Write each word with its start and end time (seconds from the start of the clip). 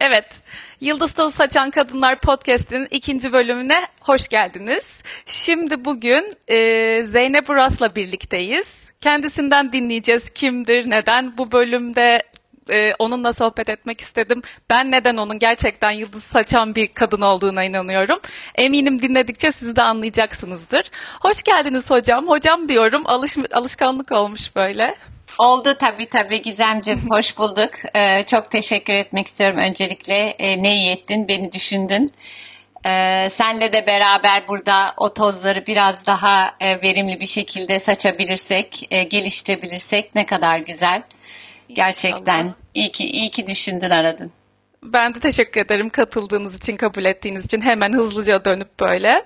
Evet, 0.00 0.26
Yıldız 0.80 1.12
Tozu 1.12 1.30
Saçan 1.36 1.70
Kadınlar 1.70 2.20
Podcast'in 2.20 2.86
ikinci 2.90 3.32
bölümüne 3.32 3.86
hoş 4.00 4.28
geldiniz. 4.28 5.00
Şimdi 5.26 5.84
bugün 5.84 6.36
e, 6.48 7.02
Zeynep 7.04 7.50
Uras'la 7.50 7.94
birlikteyiz. 7.94 8.90
Kendisinden 9.00 9.72
dinleyeceğiz 9.72 10.30
kimdir, 10.30 10.90
neden 10.90 11.38
bu 11.38 11.52
bölümde 11.52 12.22
e, 12.70 12.94
onunla 12.98 13.32
sohbet 13.32 13.68
etmek 13.68 14.00
istedim. 14.00 14.42
Ben 14.70 14.90
neden 14.90 15.16
onun 15.16 15.38
gerçekten 15.38 15.90
yıldız 15.90 16.24
saçan 16.24 16.74
bir 16.74 16.86
kadın 16.86 17.20
olduğuna 17.20 17.64
inanıyorum. 17.64 18.18
Eminim 18.54 19.02
dinledikçe 19.02 19.52
siz 19.52 19.76
de 19.76 19.82
anlayacaksınızdır. 19.82 20.90
Hoş 21.20 21.42
geldiniz 21.42 21.90
hocam. 21.90 22.28
Hocam 22.28 22.68
diyorum, 22.68 23.02
alış, 23.06 23.36
alışkanlık 23.52 24.12
olmuş 24.12 24.56
böyle. 24.56 24.96
Oldu 25.38 25.74
tabii 25.78 26.06
tabii 26.08 26.42
Gizemciğim. 26.42 27.10
Hoş 27.10 27.38
bulduk. 27.38 27.70
Ee, 27.96 28.24
çok 28.26 28.50
teşekkür 28.50 28.92
etmek 28.92 29.26
istiyorum 29.26 29.58
öncelikle. 29.58 30.14
Ee, 30.28 30.62
ne 30.62 30.76
iyi 30.76 30.90
ettin, 30.90 31.28
beni 31.28 31.52
düşündün. 31.52 32.12
Ee, 32.86 33.28
senle 33.30 33.72
de 33.72 33.86
beraber 33.86 34.48
burada 34.48 34.94
o 34.96 35.14
tozları 35.14 35.66
biraz 35.66 36.06
daha 36.06 36.54
e, 36.60 36.82
verimli 36.82 37.20
bir 37.20 37.26
şekilde 37.26 37.78
saçabilirsek, 37.78 38.86
e, 38.90 39.02
geliştirebilirsek 39.02 40.14
ne 40.14 40.26
kadar 40.26 40.58
güzel. 40.58 41.02
Gerçekten 41.68 42.38
İnşallah. 42.38 42.54
iyi 42.74 42.92
ki, 42.92 43.06
iyi 43.06 43.30
ki 43.30 43.46
düşündün 43.46 43.90
aradın. 43.90 44.32
Ben 44.82 45.14
de 45.14 45.20
teşekkür 45.20 45.60
ederim 45.60 45.90
katıldığınız 45.90 46.56
için, 46.56 46.76
kabul 46.76 47.04
ettiğiniz 47.04 47.44
için. 47.44 47.60
Hemen 47.60 47.92
hızlıca 47.92 48.44
dönüp 48.44 48.80
böyle. 48.80 49.24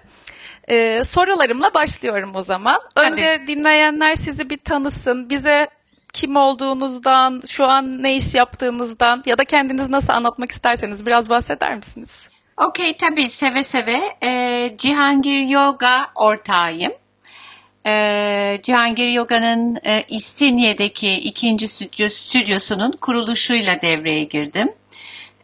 Ee, 0.71 1.03
sorularımla 1.05 1.75
başlıyorum 1.75 2.33
o 2.35 2.43
zaman. 2.43 2.80
Önce 2.97 3.37
Tabii. 3.37 3.47
dinleyenler 3.47 4.17
sizi 4.17 4.51
bir 4.51 4.59
tanısın. 4.59 5.30
Bize 5.30 5.69
kim 6.13 6.37
olduğunuzdan, 6.37 7.43
şu 7.49 7.67
an 7.67 8.03
ne 8.03 8.17
iş 8.17 8.35
yaptığınızdan 8.35 9.23
ya 9.27 9.39
da 9.39 9.45
kendiniz 9.45 9.89
nasıl 9.89 10.13
anlatmak 10.13 10.53
isterseniz 10.53 11.07
biraz 11.07 11.31
bahseder 11.31 11.77
misiniz? 11.77 12.29
Okey 12.57 12.97
tabii 12.97 13.30
seve 13.30 13.65
seve. 13.65 14.01
Ee, 14.23 14.75
Cihangir 14.79 15.41
Yoga 15.41 16.07
ortağıyım. 16.15 16.93
Ee, 17.87 18.61
Cihangir 18.63 19.09
Yoga'nın 19.09 19.79
e, 19.87 20.05
İstinye'deki 20.09 21.13
ikinci 21.13 21.69
stüdyo, 21.69 22.09
stüdyosunun 22.09 22.93
kuruluşuyla 22.93 23.80
devreye 23.80 24.24
girdim. 24.24 24.73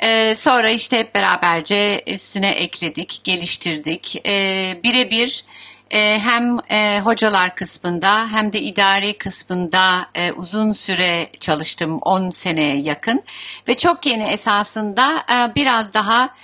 Ee, 0.03 0.35
sonra 0.37 0.71
işte 0.71 0.99
hep 0.99 1.15
beraberce 1.15 2.03
üstüne 2.07 2.51
ekledik, 2.51 3.21
geliştirdik. 3.25 4.27
Ee, 4.27 4.81
birebir 4.85 5.45
hem 5.91 6.59
e, 6.71 7.01
hocalar 7.05 7.55
kısmında 7.55 8.33
hem 8.33 8.53
de 8.53 8.61
idari 8.61 9.19
kısmında 9.19 10.07
e, 10.15 10.33
uzun 10.33 10.73
süre 10.73 11.31
çalıştım 11.41 11.99
10 11.99 12.31
seneye 12.31 12.77
yakın. 12.77 13.23
Ve 13.69 13.77
çok 13.77 14.07
yeni 14.07 14.25
esasında 14.25 15.25
e, 15.31 15.55
biraz 15.55 15.95
daha 15.95 16.35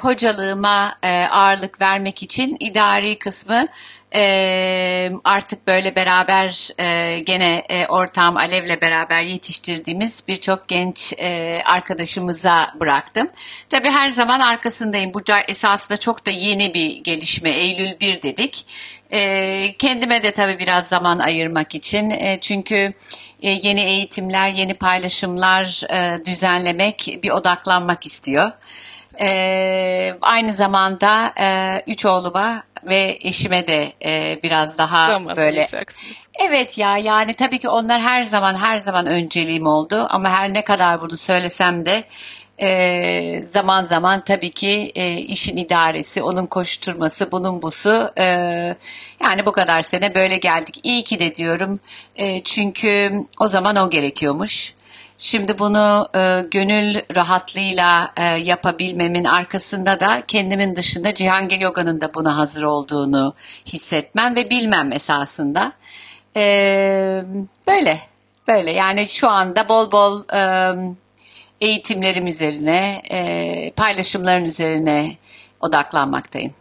hocalığıma 0.00 0.98
ağırlık 1.30 1.80
vermek 1.80 2.22
için 2.22 2.56
idari 2.60 3.18
kısmı 3.18 3.66
e, 4.14 5.12
artık 5.24 5.66
böyle 5.66 5.96
beraber 5.96 6.68
e, 6.78 7.18
gene 7.20 7.62
e, 7.68 7.86
ortağım 7.86 8.36
Alev'le 8.36 8.80
beraber 8.80 9.22
yetiştirdiğimiz 9.22 10.24
birçok 10.28 10.68
genç 10.68 11.14
e, 11.18 11.62
arkadaşımıza 11.64 12.74
bıraktım. 12.80 13.28
Tabii 13.68 13.90
her 13.90 14.10
zaman 14.10 14.40
arkasındayım. 14.40 15.14
Bu 15.14 15.20
esasında 15.48 15.98
çok 15.98 16.26
da 16.26 16.30
yeni 16.30 16.74
bir 16.74 17.04
gelişme. 17.04 17.50
Eylül 17.50 18.00
1 18.00 18.22
dedik. 18.22 18.66
E, 19.12 19.74
kendime 19.78 20.22
de 20.22 20.30
tabii 20.30 20.58
biraz 20.58 20.88
zaman 20.88 21.18
ayırmak 21.18 21.74
için. 21.74 22.10
E, 22.10 22.38
çünkü 22.40 22.92
e, 23.42 23.50
yeni 23.50 23.80
eğitimler, 23.80 24.48
yeni 24.48 24.74
paylaşımlar 24.74 25.82
e, 25.90 26.24
düzenlemek 26.24 27.18
bir 27.22 27.30
odaklanmak 27.30 28.06
istiyor. 28.06 28.52
E, 29.20 30.14
aynı 30.20 30.54
zamanda 30.54 31.32
e, 31.40 31.82
üç 31.86 32.06
oğluma 32.06 32.62
ve 32.86 33.18
eşime 33.20 33.68
de 33.68 33.92
e, 34.04 34.40
biraz 34.42 34.78
daha 34.78 35.12
Zaman 35.12 35.36
böyle. 35.36 35.66
Evet 36.38 36.78
ya 36.78 36.98
yani 36.98 37.34
tabii 37.34 37.58
ki 37.58 37.68
onlar 37.68 38.00
her 38.00 38.22
zaman 38.22 38.54
her 38.54 38.78
zaman 38.78 39.06
önceliğim 39.06 39.66
oldu 39.66 40.06
ama 40.10 40.30
her 40.30 40.54
ne 40.54 40.64
kadar 40.64 41.00
bunu 41.00 41.16
söylesem 41.16 41.86
de 41.86 42.04
e, 42.60 43.42
zaman 43.46 43.84
zaman 43.84 44.20
tabii 44.24 44.50
ki 44.50 44.92
e, 44.94 45.16
işin 45.16 45.56
idaresi, 45.56 46.22
onun 46.22 46.46
koşturması, 46.46 47.32
bunun 47.32 47.62
busu 47.62 48.10
e, 48.18 48.24
yani 49.22 49.46
bu 49.46 49.52
kadar 49.52 49.82
sene 49.82 50.14
böyle 50.14 50.36
geldik. 50.36 50.80
İyi 50.82 51.04
ki 51.04 51.20
de 51.20 51.34
diyorum 51.34 51.80
e, 52.16 52.42
çünkü 52.44 53.12
o 53.40 53.48
zaman 53.48 53.76
o 53.76 53.90
gerekiyormuş. 53.90 54.74
Şimdi 55.18 55.58
bunu 55.58 56.08
e, 56.14 56.42
gönül 56.50 57.00
rahatlığıyla 57.16 58.12
e, 58.16 58.24
yapabilmemin 58.24 59.24
arkasında 59.24 60.00
da 60.00 60.22
kendimin 60.28 60.76
dışında 60.76 61.14
Cihangir 61.14 61.60
Yoga'nın 61.60 62.00
da 62.00 62.14
buna 62.14 62.36
hazır 62.36 62.62
olduğunu 62.62 63.34
hissetmem 63.66 64.36
ve 64.36 64.50
bilmem 64.50 64.92
esasında. 64.92 65.72
E, 66.36 66.42
böyle, 67.66 67.98
böyle 68.48 68.70
yani 68.70 69.06
şu 69.06 69.28
anda 69.28 69.68
bol 69.68 69.92
bol 69.92 70.22
e, 70.34 70.72
eğitimlerim 71.60 72.26
üzerine, 72.26 73.02
e, 73.10 73.70
paylaşımların 73.76 74.44
üzerine 74.44 75.16
odaklanmaktayım. 75.60 76.54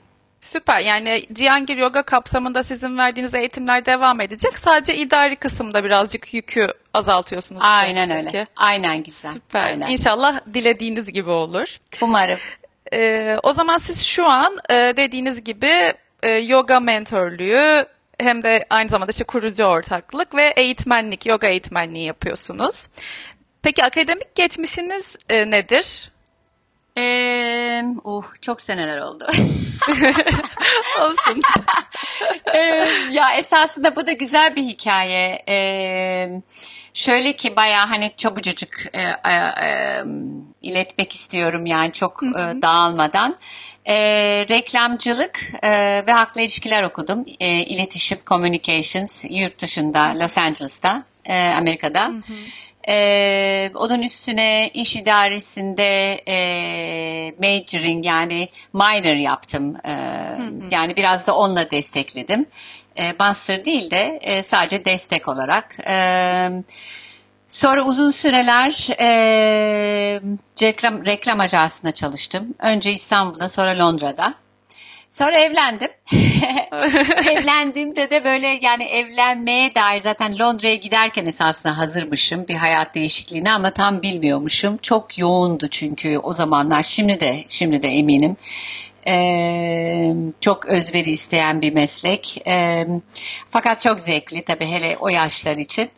Süper. 0.46 0.80
Yani 0.80 1.26
Cihangir 1.34 1.78
Yoga 1.78 2.04
kapsamında 2.04 2.64
sizin 2.64 2.98
verdiğiniz 2.98 3.34
eğitimler 3.34 3.86
devam 3.86 4.22
edecek. 4.22 4.58
Sadece 4.58 4.96
idari 4.96 5.36
kısımda 5.36 5.84
birazcık 5.84 6.34
yükü 6.34 6.68
azaltıyorsunuz. 6.94 7.62
Aynen 7.64 8.12
öyle. 8.12 8.30
Ki. 8.30 8.48
Aynen 8.56 9.04
güzel. 9.04 9.34
Süper. 9.34 9.66
Aynen. 9.66 9.88
İnşallah 9.88 10.40
dilediğiniz 10.54 11.12
gibi 11.12 11.30
olur. 11.30 11.78
Umarım. 12.02 12.40
Ee, 12.94 13.38
o 13.44 13.54
zaman 13.54 13.78
siz 13.78 14.06
şu 14.06 14.26
an 14.26 14.58
e, 14.70 14.74
dediğiniz 14.74 15.44
gibi 15.44 15.94
e, 16.24 16.30
yoga 16.30 16.80
mentorluğu 16.80 17.86
hem 18.20 18.44
de 18.44 18.66
aynı 18.70 18.90
zamanda 18.90 19.12
işte 19.12 19.24
kurucu 19.24 19.64
ortaklık 19.64 20.36
ve 20.36 20.54
eğitmenlik, 20.58 21.26
yoga 21.26 21.48
eğitmenliği 21.48 22.06
yapıyorsunuz. 22.06 22.88
Peki 23.62 23.84
akademik 23.84 24.36
geçmişiniz 24.36 25.16
e, 25.30 25.52
nedir? 25.52 26.12
Ee, 26.98 27.84
uh, 28.04 28.26
çok 28.42 28.62
seneler 28.62 28.98
oldu. 28.98 29.28
Olsun. 31.02 31.42
ee, 32.56 32.60
ya 33.12 33.34
esasında 33.34 33.96
bu 33.96 34.08
da 34.08 34.12
güzel 34.12 34.56
bir 34.56 34.64
hikaye. 34.64 35.44
Ee, 35.50 36.42
şöyle 36.94 37.34
ki 37.34 37.56
baya 37.56 37.90
hani 37.90 38.12
çabucacık 38.18 38.90
e, 38.94 39.02
e, 39.02 40.04
iletmek 40.62 41.14
istiyorum 41.14 41.66
yani 41.66 41.92
çok 41.92 42.24
e, 42.24 42.62
dağılmadan. 42.62 43.38
E, 43.88 43.96
reklamcılık 44.50 45.40
e, 45.64 45.70
ve 46.08 46.12
haklı 46.12 46.42
ilişkiler 46.42 46.84
okudum. 46.84 47.26
E, 47.40 47.50
iletişim, 47.50 48.18
communications 48.28 49.26
yurt 49.30 49.62
dışında 49.62 50.14
Los 50.20 50.38
Angeles'ta, 50.38 51.04
e, 51.26 51.50
Amerika'da. 51.50 52.08
Hı 52.08 52.12
hı. 52.12 52.34
Ee, 52.90 53.72
onun 53.76 54.02
üstüne 54.02 54.70
iş 54.74 54.96
idaresinde 54.96 56.22
e, 56.28 56.38
majoring 57.40 58.06
yani 58.06 58.50
minor 58.74 59.16
yaptım. 59.16 59.76
Ee, 59.86 59.92
Yani 60.72 60.96
biraz 60.96 61.28
da 61.28 61.36
onunla 61.38 61.72
destekledim. 61.72 62.46
Ee, 62.98 63.14
master 63.20 63.66
değil 63.66 63.92
de 63.92 64.20
e, 64.22 64.44
sadece 64.44 64.86
destek 64.86 65.28
olarak. 65.28 65.78
Ee, 65.88 66.50
sonra 67.48 67.84
uzun 67.86 68.12
süreler 68.12 68.88
e, 69.00 69.08
reklam, 70.62 71.06
reklam 71.06 71.40
ajansında 71.40 71.92
çalıştım. 71.92 72.54
Önce 72.60 72.92
İstanbul'da 72.92 73.50
sonra 73.50 73.80
Londra'da. 73.80 74.34
Sonra 75.16 75.40
evlendim. 75.40 75.90
Evlendiğimde 77.30 78.10
de 78.10 78.24
böyle 78.24 78.60
yani 78.62 78.84
evlenmeye 78.84 79.76
dair 79.76 80.00
zaten 80.00 80.40
Londra'ya 80.40 80.76
giderken 80.76 81.26
esasında 81.26 81.78
hazırmışım 81.78 82.48
bir 82.48 82.56
hayat 82.56 82.96
değişikliğine 82.96 83.52
ama 83.52 83.72
tam 83.72 84.02
bilmiyormuşum. 84.02 84.78
Çok 84.78 85.18
yoğundu 85.18 85.68
çünkü 85.68 86.18
o 86.18 86.34
zamanlar 86.34 86.84
şimdi 86.84 87.20
de 87.20 87.44
şimdi 87.50 87.84
de 87.84 87.88
eminim. 87.88 88.38
Ee, 89.08 90.14
çok 90.42 90.66
özveri 90.66 91.12
isteyen 91.12 91.62
bir 91.62 91.74
meslek. 91.74 92.44
Ee, 92.48 92.88
fakat 93.50 93.82
çok 93.82 94.02
zevkli 94.02 94.42
tabii 94.42 94.66
hele 94.66 94.98
o 95.00 95.10
yaşlar 95.10 95.58
için. 95.58 95.90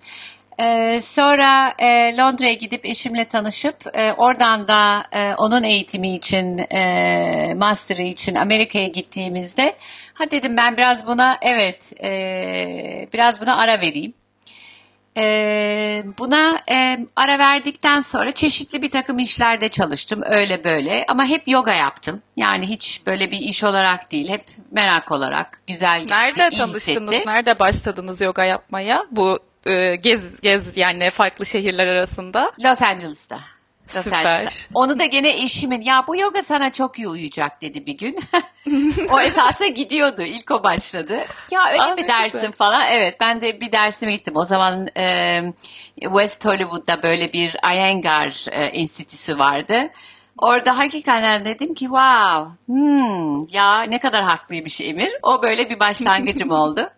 Ee, 0.59 0.99
sonra 1.03 1.73
e, 1.79 2.17
Londra'ya 2.17 2.53
gidip 2.53 2.85
eşimle 2.85 3.25
tanışıp 3.25 3.75
e, 3.93 4.13
oradan 4.13 4.67
da 4.67 5.03
e, 5.11 5.33
onun 5.35 5.63
eğitimi 5.63 6.15
için, 6.15 6.57
e, 6.73 7.53
master'ı 7.57 8.01
için 8.01 8.35
Amerika'ya 8.35 8.87
gittiğimizde 8.87 9.75
ha 10.13 10.31
dedim 10.31 10.57
ben 10.57 10.77
biraz 10.77 11.07
buna 11.07 11.37
evet 11.41 11.93
e, 12.03 13.07
biraz 13.13 13.41
buna 13.41 13.57
ara 13.57 13.81
vereyim. 13.81 14.13
E, 15.17 16.03
buna 16.17 16.57
e, 16.71 16.99
ara 17.15 17.39
verdikten 17.39 18.01
sonra 18.01 18.31
çeşitli 18.31 18.81
bir 18.81 18.91
takım 18.91 19.19
işlerde 19.19 19.67
çalıştım 19.69 20.21
öyle 20.25 20.63
böyle 20.63 21.05
ama 21.07 21.25
hep 21.25 21.47
yoga 21.47 21.73
yaptım. 21.73 22.21
Yani 22.37 22.65
hiç 22.69 23.01
böyle 23.05 23.31
bir 23.31 23.37
iş 23.37 23.63
olarak 23.63 24.11
değil 24.11 24.29
hep 24.29 24.43
merak 24.71 25.11
olarak 25.11 25.61
güzel 25.67 26.05
Nerede 26.09 26.49
tanıştınız? 26.57 26.75
Hissetti. 27.13 27.29
Nerede 27.29 27.59
başladınız 27.59 28.21
yoga 28.21 28.45
yapmaya? 28.45 29.05
Bu 29.11 29.39
e, 29.67 29.95
gez 29.95 30.41
gez 30.41 30.77
yani 30.77 31.09
farklı 31.09 31.45
şehirler 31.45 31.87
arasında? 31.87 32.51
Los 32.63 32.81
Angeles'ta. 32.81 33.39
Süper. 33.87 34.67
Onu 34.73 34.99
da 34.99 35.05
gene 35.05 35.29
eşimin 35.29 35.81
ya 35.81 36.03
bu 36.07 36.15
yoga 36.17 36.43
sana 36.43 36.71
çok 36.71 36.99
iyi 36.99 37.07
uyuyacak 37.07 37.61
dedi 37.61 37.85
bir 37.85 37.97
gün. 37.97 38.19
o 39.11 39.19
esasa 39.19 39.67
gidiyordu. 39.67 40.21
İlk 40.21 40.51
o 40.51 40.63
başladı. 40.63 41.17
Ya 41.51 41.61
öyle 41.71 41.81
Aa, 41.81 41.95
mi 41.95 42.07
dersin 42.07 42.39
güzel. 42.39 42.51
falan. 42.51 42.85
Evet 42.91 43.17
ben 43.19 43.41
de 43.41 43.61
bir 43.61 43.71
dersime 43.71 44.11
gittim. 44.11 44.35
O 44.35 44.45
zaman 44.45 44.87
e, 44.97 45.39
West 46.01 46.45
Hollywood'da 46.45 47.03
böyle 47.03 47.33
bir 47.33 47.55
Iyengar 47.73 48.45
e, 48.51 48.65
enstitüsü 48.65 49.39
vardı. 49.39 49.89
Orada 50.37 50.77
hakikaten 50.77 51.45
dedim 51.45 51.73
ki 51.73 51.85
wow 51.85 52.51
hmm, 52.65 53.47
ya 53.49 53.81
ne 53.81 53.99
kadar 53.99 54.23
haklıymış 54.23 54.81
Emir. 54.81 55.11
O 55.23 55.41
böyle 55.41 55.69
bir 55.69 55.79
başlangıcım 55.79 56.51
oldu. 56.61 56.89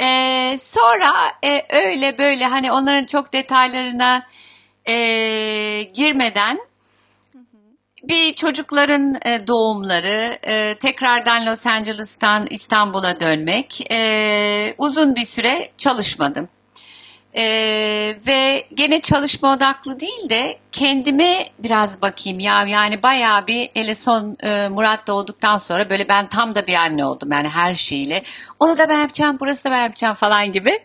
Ee, 0.00 0.56
sonra 0.60 1.32
e, 1.44 1.66
öyle 1.70 2.18
böyle 2.18 2.44
hani 2.44 2.72
onların 2.72 3.04
çok 3.04 3.32
detaylarına 3.32 4.26
e, 4.88 5.82
girmeden 5.82 6.58
bir 8.02 8.34
çocukların 8.34 9.14
e, 9.24 9.46
doğumları, 9.46 10.38
e, 10.42 10.74
tekrardan 10.74 11.46
Los 11.46 11.66
Angeles'tan 11.66 12.46
İstanbul'a 12.50 13.20
dönmek, 13.20 13.92
e, 13.92 14.74
uzun 14.78 15.16
bir 15.16 15.24
süre 15.24 15.68
çalışmadım. 15.78 16.48
E, 17.36 17.42
ve 18.26 18.66
gene 18.74 19.00
çalışma 19.00 19.52
odaklı 19.52 20.00
değil 20.00 20.28
de 20.30 20.58
kendime 20.72 21.48
biraz 21.58 22.02
bakayım 22.02 22.38
ya 22.38 22.66
yani 22.66 23.02
bayağı 23.02 23.46
bir 23.46 23.70
hele 23.74 23.94
son 23.94 24.36
e, 24.42 24.68
Murat 24.68 25.06
doğduktan 25.06 25.56
sonra 25.56 25.90
böyle 25.90 26.08
ben 26.08 26.28
tam 26.28 26.54
da 26.54 26.66
bir 26.66 26.74
anne 26.74 27.04
oldum 27.04 27.32
yani 27.32 27.48
her 27.48 27.74
şeyiyle. 27.74 28.22
Onu 28.60 28.78
da 28.78 28.88
ben 28.88 28.98
yapacağım, 29.00 29.36
burası 29.40 29.64
da 29.64 29.70
ben 29.70 29.82
yapacağım 29.82 30.14
falan 30.14 30.52
gibi. 30.52 30.80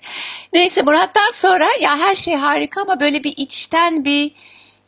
Neyse 0.54 0.82
Murat'tan 0.82 1.32
sonra 1.34 1.68
ya 1.82 1.98
her 1.98 2.16
şey 2.16 2.36
harika 2.36 2.82
ama 2.82 3.00
böyle 3.00 3.24
bir 3.24 3.34
içten 3.38 4.06
bir 4.06 4.32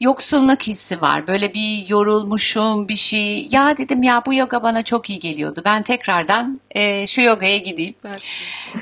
yoksunluk 0.01 0.61
hissi 0.63 1.01
var. 1.01 1.27
Böyle 1.27 1.53
bir 1.53 1.89
yorulmuşum 1.89 2.87
bir 2.87 2.95
şey. 2.95 3.47
Ya 3.51 3.77
dedim 3.77 4.03
ya 4.03 4.23
bu 4.25 4.33
yoga 4.33 4.63
bana 4.63 4.81
çok 4.81 5.09
iyi 5.09 5.19
geliyordu. 5.19 5.61
Ben 5.65 5.83
tekrardan 5.83 6.61
e, 6.71 7.07
şu 7.07 7.21
yogaya 7.21 7.57
gideyim. 7.57 7.95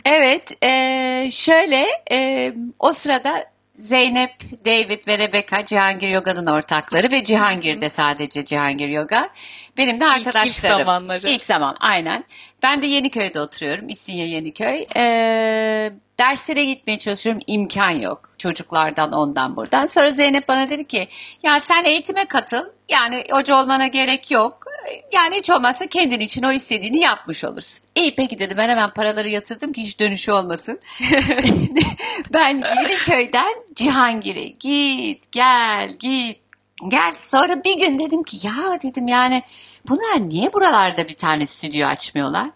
Evet, 0.05 0.63
e, 0.63 1.29
şöyle 1.31 1.85
e, 2.11 2.53
o 2.79 2.93
sırada 2.93 3.53
Zeynep, 3.75 4.31
David 4.65 5.07
ve 5.07 5.17
Rebecca 5.17 5.65
Cihangir 5.65 6.09
Yoga'nın 6.09 6.45
ortakları 6.45 7.11
ve 7.11 7.23
Cihangir 7.23 7.81
de 7.81 7.89
sadece 7.89 8.45
Cihangir 8.45 8.87
Yoga. 8.87 9.29
Benim 9.77 9.99
de 9.99 10.05
ilk 10.05 10.13
arkadaşlarım. 10.27 10.77
zamanları. 10.77 11.29
İlk 11.29 11.43
zaman, 11.43 11.75
aynen. 11.79 12.23
Ben 12.63 12.81
de 12.81 12.87
Yeniköy'de 12.87 13.39
oturuyorum, 13.39 13.89
İstinye 13.89 14.27
Yeniköy. 14.27 14.85
E, 14.95 15.91
derslere 16.23 16.65
gitmeye 16.65 16.97
çalışıyorum, 16.97 17.41
imkan 17.47 17.89
yok. 17.89 18.29
Çocuklardan 18.37 19.11
ondan 19.11 19.55
buradan. 19.55 19.87
Sonra 19.87 20.11
Zeynep 20.11 20.47
bana 20.47 20.69
dedi 20.69 20.87
ki, 20.87 21.07
ya 21.43 21.59
sen 21.59 21.85
eğitime 21.85 22.25
katıl. 22.25 22.63
Yani 22.89 23.23
hoca 23.31 23.55
olmana 23.55 23.87
gerek 23.87 24.31
yok. 24.31 24.65
Yani 25.13 25.35
hiç 25.35 25.49
olmazsa 25.49 25.87
kendin 25.87 26.19
için 26.19 26.43
o 26.43 26.51
istediğini 26.51 26.99
yapmış 26.99 27.43
olursun. 27.43 27.87
İyi 27.95 28.15
peki 28.15 28.39
dedi 28.39 28.57
ben 28.57 28.69
hemen 28.69 28.89
paraları 28.89 29.29
yatırdım 29.29 29.73
ki 29.73 29.81
hiç 29.81 29.99
dönüşü 29.99 30.31
olmasın. 30.31 30.79
ben 32.33 32.63
Yeniköy'den 32.81 33.53
Cihangir'e 33.75 34.45
git 34.45 35.31
gel 35.31 35.89
git 35.99 36.39
gel. 36.87 37.13
Sonra 37.19 37.63
bir 37.63 37.79
gün 37.79 37.99
dedim 37.99 38.23
ki 38.23 38.47
ya 38.47 38.79
dedim 38.83 39.07
yani 39.07 39.43
bunlar 39.89 40.29
niye 40.29 40.53
buralarda 40.53 41.07
bir 41.07 41.15
tane 41.15 41.45
stüdyo 41.45 41.87
açmıyorlar? 41.87 42.49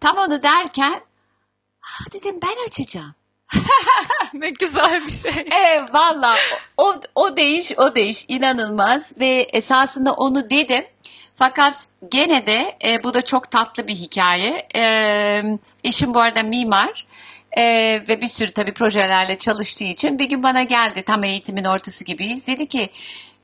Tam 0.00 0.16
onu 0.16 0.42
derken 0.42 1.00
"Ha," 1.80 2.04
dedim 2.12 2.40
ben 2.42 2.66
açacağım. 2.66 3.14
ne 4.34 4.50
güzel 4.50 5.06
bir 5.06 5.12
şey. 5.12 5.46
Evet 5.52 5.94
valla 5.94 6.36
o, 6.76 6.94
o 7.14 7.36
değiş 7.36 7.72
o 7.78 7.94
değiş 7.94 8.24
inanılmaz 8.28 9.12
ve 9.20 9.48
esasında 9.52 10.12
onu 10.12 10.50
dedim. 10.50 10.84
Fakat 11.34 11.86
gene 12.10 12.46
de 12.46 12.78
e, 12.84 13.02
bu 13.02 13.14
da 13.14 13.22
çok 13.22 13.50
tatlı 13.50 13.88
bir 13.88 13.94
hikaye. 13.94 14.68
E, 14.74 15.42
eşim 15.84 16.14
bu 16.14 16.20
arada 16.20 16.42
mimar 16.42 17.06
e, 17.58 17.62
ve 18.08 18.20
bir 18.22 18.28
sürü 18.28 18.50
tabii 18.50 18.74
projelerle 18.74 19.38
çalıştığı 19.38 19.84
için 19.84 20.18
bir 20.18 20.24
gün 20.24 20.42
bana 20.42 20.62
geldi 20.62 21.02
tam 21.02 21.24
eğitimin 21.24 21.64
ortası 21.64 22.04
gibiyiz. 22.04 22.46
Dedi 22.46 22.68
ki 22.68 22.90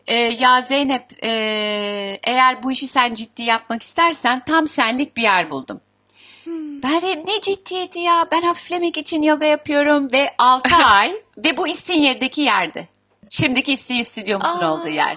e, 0.06 0.15
ya 0.15 0.62
Zeynep 0.62 1.25
e, 1.25 1.31
eğer 2.25 2.62
bu 2.62 2.73
işi 2.73 2.87
sen 2.87 3.15
ciddi 3.15 3.43
yapmak 3.43 3.82
istersen 3.82 4.43
tam 4.44 4.67
senlik 4.67 5.17
bir 5.17 5.23
yer 5.23 5.50
buldum. 5.50 5.81
Ben 6.82 7.02
dedim 7.02 7.22
ne 7.26 7.40
ciddiyeti 7.40 7.98
ya 7.98 8.26
ben 8.32 8.43
hafiflemek 8.43 8.96
için 8.96 9.22
yoga 9.22 9.46
yapıyorum 9.46 10.12
ve 10.12 10.34
6 10.38 10.75
ay 10.84 11.12
ve 11.44 11.56
bu 11.56 11.69
İstinye'deki 11.69 12.40
yerdi. 12.40 12.88
Şimdiki 13.31 13.72
İstinye 13.72 14.04
stüdyomuzun 14.04 14.60
Aa. 14.60 14.72
olduğu 14.72 14.88
yer. 14.88 15.16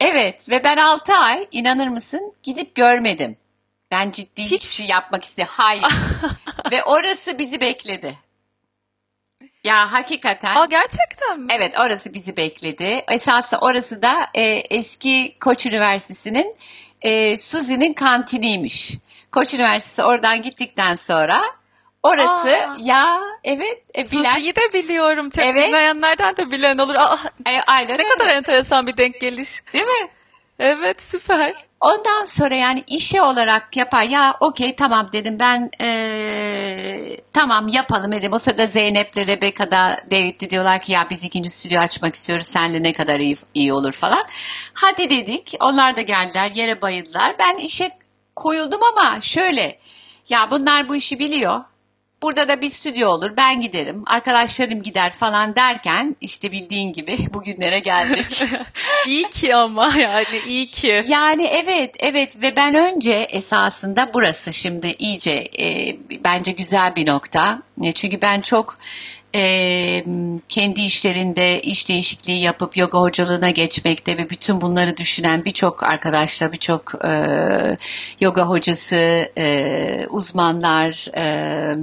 Evet 0.00 0.48
ve 0.48 0.64
ben 0.64 0.76
6 0.76 1.14
ay 1.14 1.46
inanır 1.52 1.88
mısın 1.88 2.32
gidip 2.42 2.74
görmedim. 2.74 3.36
Ben 3.90 4.10
ciddi 4.10 4.42
Hiç- 4.42 4.52
hiçbir 4.52 4.74
şey 4.74 4.86
yapmak 4.86 5.24
istedim. 5.24 5.48
Hayır. 5.52 5.84
ve 6.70 6.84
orası 6.84 7.38
bizi 7.38 7.60
bekledi. 7.60 8.14
Ya 9.64 9.92
hakikaten. 9.92 10.54
Aa 10.54 10.64
gerçekten 10.64 11.40
mi? 11.40 11.46
Evet 11.50 11.74
orası 11.80 12.14
bizi 12.14 12.36
bekledi. 12.36 13.04
Esasında 13.10 13.60
orası 13.60 14.02
da 14.02 14.26
e, 14.34 14.42
eski 14.70 15.34
Koç 15.40 15.66
Üniversitesi'nin 15.66 16.56
e, 17.02 17.38
Suzi'nin 17.38 17.92
kantiniymiş. 17.92 18.94
Koç 19.34 19.54
Üniversitesi 19.54 20.04
oradan 20.04 20.42
gittikten 20.42 20.96
sonra 20.96 21.42
orası 22.02 22.48
Aa. 22.48 22.76
ya 22.80 23.18
evet 23.44 23.82
e, 23.94 24.10
bilen 24.12 24.34
Suzi'yi 24.34 24.56
de 24.56 24.72
biliyorum. 24.74 25.30
Çok 25.30 25.44
Evet. 25.44 25.66
bilmeyenlerden 25.66 26.36
de 26.36 26.50
bilen 26.50 26.78
olur. 26.78 26.94
Aa, 26.94 27.18
e, 27.48 27.60
aynen 27.66 27.88
ne 27.88 27.92
öyle. 27.92 28.08
kadar 28.08 28.26
enteresan 28.28 28.86
bir 28.86 28.96
denk 28.96 29.20
geliş. 29.20 29.50
değil 29.72 29.84
mi? 29.84 30.08
Evet 30.58 31.02
süper. 31.02 31.54
Ondan 31.80 32.24
sonra 32.24 32.54
yani 32.56 32.84
işe 32.86 33.22
olarak 33.22 33.76
yapar. 33.76 34.02
Ya 34.02 34.36
okey 34.40 34.76
tamam 34.76 35.08
dedim 35.12 35.36
ben 35.40 35.70
eee, 35.80 37.20
tamam 37.32 37.68
yapalım 37.68 38.12
dedim. 38.12 38.32
O 38.32 38.38
sırada 38.38 38.66
Zeynep'le 38.66 39.16
Rebecca 39.16 39.70
da 39.70 40.00
David 40.10 40.40
de 40.40 40.50
diyorlar 40.50 40.82
ki 40.82 40.92
ya 40.92 41.06
biz 41.10 41.24
ikinci 41.24 41.50
stüdyo 41.50 41.80
açmak 41.80 42.14
istiyoruz. 42.14 42.46
Seninle 42.46 42.82
ne 42.82 42.92
kadar 42.92 43.20
iyi, 43.20 43.36
iyi 43.54 43.72
olur 43.72 43.92
falan. 43.92 44.26
Hadi 44.74 45.10
dedik. 45.10 45.54
Onlar 45.60 45.96
da 45.96 46.00
geldiler 46.00 46.50
yere 46.54 46.82
bayıldılar. 46.82 47.34
Ben 47.38 47.56
işe 47.56 47.90
koyuldum 48.36 48.80
ama 48.82 49.20
şöyle 49.20 49.78
ya 50.28 50.50
bunlar 50.50 50.88
bu 50.88 50.96
işi 50.96 51.18
biliyor. 51.18 51.64
Burada 52.22 52.48
da 52.48 52.60
bir 52.60 52.70
stüdyo 52.70 53.08
olur. 53.08 53.30
Ben 53.36 53.60
giderim. 53.60 54.02
Arkadaşlarım 54.06 54.82
gider 54.82 55.12
falan 55.12 55.56
derken 55.56 56.16
işte 56.20 56.52
bildiğin 56.52 56.92
gibi 56.92 57.16
bugünlere 57.34 57.78
geldik. 57.78 58.42
iyi 59.06 59.30
ki 59.30 59.54
ama 59.56 59.92
yani 59.98 60.38
iyi 60.46 60.66
ki. 60.66 61.04
Yani 61.08 61.44
evet 61.44 61.96
evet 61.98 62.42
ve 62.42 62.56
ben 62.56 62.74
önce 62.74 63.12
esasında 63.12 64.10
burası 64.14 64.52
şimdi 64.52 64.94
iyice 64.98 65.44
e, 65.58 65.96
bence 66.24 66.52
güzel 66.52 66.96
bir 66.96 67.06
nokta. 67.06 67.62
E, 67.82 67.92
çünkü 67.92 68.22
ben 68.22 68.40
çok 68.40 68.78
e, 69.34 70.04
kendi 70.48 70.80
işlerinde 70.80 71.60
iş 71.60 71.88
değişikliği 71.88 72.40
yapıp 72.40 72.76
yoga 72.76 73.00
hocalığına 73.00 73.50
geçmekte 73.50 74.18
ve 74.18 74.30
bütün 74.30 74.60
bunları 74.60 74.96
düşünen 74.96 75.44
birçok 75.44 75.82
arkadaşla 75.82 76.52
birçok 76.52 77.04
e, 77.04 77.10
yoga 78.20 78.42
hocası, 78.42 79.30
e, 79.38 80.06
uzmanlar 80.10 81.08
e, 81.16 81.76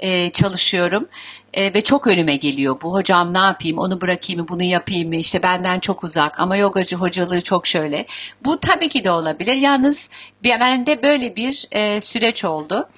e, 0.00 0.30
çalışıyorum. 0.30 1.08
E, 1.54 1.74
ve 1.74 1.80
çok 1.80 2.06
önüme 2.06 2.36
geliyor 2.36 2.80
bu 2.82 2.94
hocam 2.94 3.34
ne 3.34 3.38
yapayım 3.38 3.78
onu 3.78 4.00
bırakayım 4.00 4.40
mı 4.40 4.48
bunu 4.48 4.62
yapayım 4.62 5.08
mı 5.08 5.16
işte 5.16 5.42
benden 5.42 5.80
çok 5.80 6.04
uzak 6.04 6.40
ama 6.40 6.56
yogacı 6.56 6.96
hocalığı 6.96 7.40
çok 7.40 7.66
şöyle. 7.66 8.06
Bu 8.44 8.60
tabii 8.60 8.88
ki 8.88 9.04
de 9.04 9.10
olabilir 9.10 9.56
yalnız 9.56 10.10
bende 10.44 11.02
böyle 11.02 11.36
bir 11.36 11.66
e, 11.72 12.00
süreç 12.00 12.44
oldu. 12.44 12.88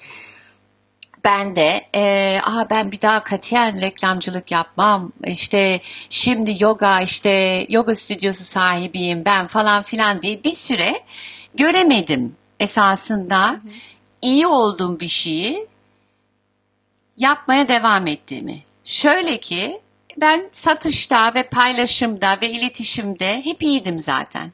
Ben 1.23 1.55
de 1.55 1.81
e, 1.95 2.39
Aa, 2.43 2.69
ben 2.69 2.91
bir 2.91 3.01
daha 3.01 3.23
katiyen 3.23 3.81
reklamcılık 3.81 4.51
yapmam 4.51 5.11
işte 5.25 5.81
şimdi 6.09 6.63
yoga 6.63 7.01
işte 7.01 7.65
yoga 7.69 7.95
stüdyosu 7.95 8.43
sahibiyim 8.43 9.25
ben 9.25 9.47
falan 9.47 9.83
filan 9.83 10.21
diye 10.21 10.43
bir 10.43 10.51
süre 10.51 11.01
göremedim 11.55 12.35
esasında 12.59 13.59
iyi 14.21 14.47
olduğum 14.47 14.99
bir 14.99 15.07
şeyi 15.07 15.67
yapmaya 17.17 17.67
devam 17.67 18.07
ettiğimi. 18.07 18.59
Şöyle 18.85 19.37
ki 19.37 19.81
ben 20.17 20.49
satışta 20.51 21.31
ve 21.35 21.43
paylaşımda 21.43 22.37
ve 22.41 22.49
iletişimde 22.49 23.45
hep 23.45 23.63
iyiydim 23.63 23.99
zaten. 23.99 24.51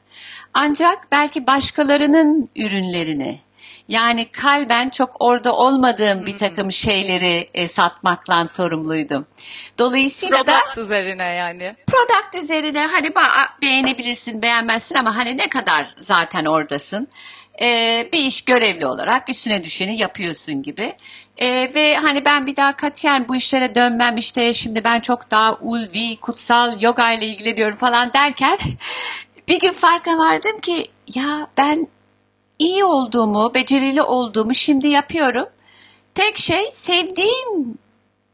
Ancak 0.54 1.12
belki 1.12 1.46
başkalarının 1.46 2.48
ürünlerini 2.56 3.38
Yani 3.90 4.30
kalben 4.30 4.90
çok 4.90 5.16
orada 5.20 5.56
olmadığım 5.56 6.26
bir 6.26 6.36
takım 6.36 6.72
şeyleri 6.72 7.48
e, 7.54 7.68
satmakla 7.68 8.48
sorumluydum. 8.48 9.26
Dolayısıyla 9.78 10.36
Product 10.36 10.76
da 10.76 10.80
üzerine 10.80 11.34
yani. 11.34 11.76
product 11.86 12.44
üzerine 12.44 12.86
hani 12.86 13.12
beğenebilirsin, 13.62 14.42
beğenmezsin 14.42 14.94
ama 14.94 15.16
hani 15.16 15.36
ne 15.36 15.48
kadar 15.48 15.94
zaten 15.98 16.44
oradasın. 16.44 17.08
Ee, 17.62 18.08
bir 18.12 18.18
iş 18.18 18.42
görevli 18.42 18.86
olarak 18.86 19.28
üstüne 19.28 19.64
düşeni 19.64 19.96
yapıyorsun 19.96 20.62
gibi. 20.62 20.96
Ee, 21.38 21.70
ve 21.74 21.96
hani 21.96 22.24
ben 22.24 22.46
bir 22.46 22.56
daha 22.56 22.76
katiyen 22.76 23.28
bu 23.28 23.36
işlere 23.36 23.74
dönmem 23.74 24.16
işte 24.16 24.54
şimdi 24.54 24.84
ben 24.84 25.00
çok 25.00 25.30
daha 25.30 25.54
ulvi, 25.54 26.16
kutsal 26.16 26.80
yoga 26.80 27.12
ile 27.12 27.26
ilgileniyorum 27.26 27.76
falan 27.76 28.12
derken 28.12 28.58
bir 29.48 29.60
gün 29.60 29.72
farka 29.72 30.18
vardım 30.18 30.60
ki 30.60 30.86
ya 31.14 31.46
ben 31.56 31.88
iyi 32.60 32.84
olduğumu, 32.84 33.54
becerili 33.54 34.02
olduğumu 34.02 34.54
şimdi 34.54 34.88
yapıyorum. 34.88 35.46
Tek 36.14 36.36
şey 36.36 36.72
sevdiğim 36.72 37.78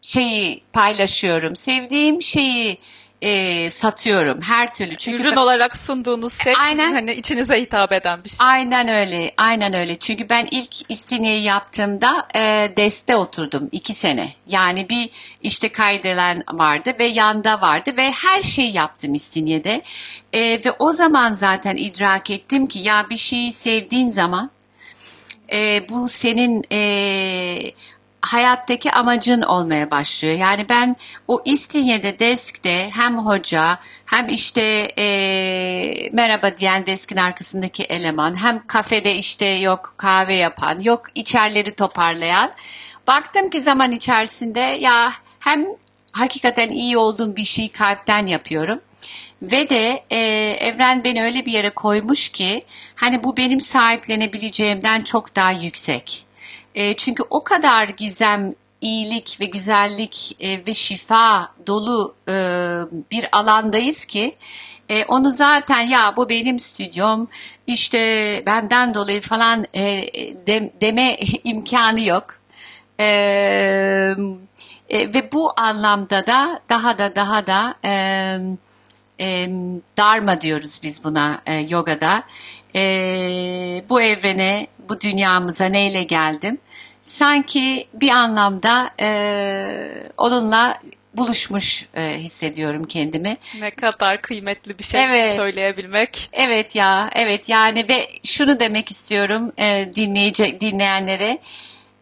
şeyi 0.03 0.63
paylaşıyorum. 0.73 1.57
Sevdiğim 1.57 2.23
şeyi 2.23 2.79
e, 3.23 3.71
satıyorum 3.71 4.41
her 4.41 4.75
türlü. 4.75 4.97
Çünkü 4.97 5.23
Ürün 5.23 5.37
olarak 5.37 5.77
sunduğunuz 5.77 6.43
şey 6.43 6.55
Aynen. 6.61 6.93
hani 6.93 7.13
içinize 7.13 7.61
hitap 7.61 7.93
eden 7.93 8.25
bir 8.25 8.29
şey. 8.29 8.47
Aynen 8.47 8.89
öyle, 8.89 9.33
aynen 9.37 9.75
öyle. 9.75 9.99
Çünkü 9.99 10.29
ben 10.29 10.49
ilk 10.51 10.91
İstinye'yi 10.91 11.43
yaptığımda 11.43 12.27
e, 12.35 12.73
deste 12.77 13.17
oturdum 13.17 13.69
iki 13.73 13.95
sene. 13.95 14.33
Yani 14.47 14.89
bir 14.89 15.11
işte 15.43 15.69
kaydeden 15.69 16.45
vardı 16.53 16.93
ve 16.99 17.05
yanda 17.05 17.61
vardı 17.61 17.91
ve 17.97 18.11
her 18.11 18.43
şeyi 18.43 18.73
yaptım 18.73 19.15
İstinye'de. 19.15 19.83
E, 20.33 20.41
ve 20.41 20.73
o 20.79 20.93
zaman 20.93 21.33
zaten 21.33 21.77
idrak 21.77 22.31
ettim 22.31 22.67
ki 22.67 22.79
ya 22.79 23.07
bir 23.11 23.17
şeyi 23.17 23.53
sevdiğin 23.53 24.11
zaman 24.11 24.51
e, 25.53 25.89
bu 25.89 26.09
senin 26.09 26.65
e, 26.73 27.73
hayattaki 28.27 28.93
amacın 28.93 29.43
olmaya 29.43 29.91
başlıyor. 29.91 30.35
Yani 30.39 30.69
ben 30.69 30.97
o 31.29 31.43
İstinye'de 31.45 32.19
deskte 32.19 32.91
hem 32.91 33.19
hoca 33.19 33.79
hem 34.07 34.29
işte 34.29 34.63
e, 34.99 36.11
merhaba 36.13 36.57
diyen 36.57 36.87
deskin 36.87 37.17
arkasındaki 37.17 37.85
eleman 37.85 38.43
hem 38.43 38.67
kafede 38.67 39.15
işte 39.15 39.47
yok 39.47 39.95
kahve 39.97 40.35
yapan 40.35 40.79
yok 40.79 41.03
içerleri 41.15 41.75
toparlayan 41.75 42.53
baktım 43.07 43.51
ki 43.51 43.63
zaman 43.63 43.93
içerisinde 43.93 44.61
ya 44.61 45.13
hem 45.41 45.67
hakikaten 46.13 46.71
iyi 46.71 46.99
olduğum 46.99 47.37
bir 47.37 47.45
şeyi 47.45 47.69
kalpten 47.69 48.27
yapıyorum. 48.27 48.81
Ve 49.43 49.71
de 49.71 50.05
e, 50.11 50.19
evren 50.61 51.05
beni 51.05 51.23
öyle 51.23 51.47
bir 51.47 51.53
yere 51.53 51.71
koymuş 51.71 52.29
ki 52.29 52.63
hani 52.95 53.25
bu 53.25 53.37
benim 53.37 53.61
sahiplenebileceğimden 53.61 55.03
çok 55.03 55.37
daha 55.37 55.51
yüksek. 55.51 56.26
E, 56.77 56.97
çünkü 56.97 57.23
o 57.31 57.45
kadar 57.45 57.89
gizem, 57.89 58.55
iyilik 58.81 59.41
ve 59.41 59.45
güzellik 59.45 60.37
e, 60.41 60.67
ve 60.67 60.75
şifa 60.75 61.53
dolu 61.67 62.15
e, 62.29 62.33
bir 63.11 63.29
alandayız 63.33 64.05
ki 64.05 64.37
e, 64.89 65.05
onu 65.05 65.33
zaten 65.33 65.81
ya 65.81 66.15
bu 66.17 66.29
benim 66.29 66.59
stüdyom 66.59 67.29
işte 67.67 67.99
benden 68.47 68.95
dolayı 68.95 69.21
falan 69.21 69.65
e, 69.75 69.83
de- 70.47 70.73
deme 70.81 71.17
imkanı 71.45 72.01
yok. 72.01 72.27
E, 73.01 73.07
e, 74.89 75.15
ve 75.15 75.33
bu 75.33 75.53
anlamda 75.57 76.27
da 76.27 76.61
daha 76.69 76.99
da 76.99 77.15
daha 77.17 77.47
da 77.47 77.75
e, 77.85 77.93
e, 79.21 79.49
dharma 79.97 80.41
diyoruz 80.41 80.81
biz 80.83 81.05
buna 81.05 81.43
e, 81.47 81.55
yogada. 81.55 82.25
E, 82.75 83.85
bu 83.89 84.03
evrene, 84.03 84.67
bu 84.89 85.01
dünyamıza 85.01 85.65
neyle 85.65 86.03
geldim? 86.03 86.59
Sanki 87.07 87.89
bir 87.95 88.09
anlamda 88.09 88.91
e, 89.01 89.09
onunla 90.17 90.79
buluşmuş 91.15 91.87
e, 91.95 92.19
hissediyorum 92.19 92.85
kendimi. 92.85 93.37
Ne 93.61 93.71
kadar 93.71 94.23
kıymetli 94.23 94.79
bir 94.79 94.85
şey 94.85 95.05
Evet. 95.05 95.37
söyleyebilmek. 95.37 96.31
Evet 96.33 96.77
ya, 96.77 97.11
evet 97.15 97.49
yani 97.49 97.89
ve 97.89 98.07
şunu 98.25 98.61
demek 98.61 98.91
istiyorum 98.91 99.53
e, 99.59 99.89
dinleyici 99.97 100.61
dinleyenlere. 100.61 101.39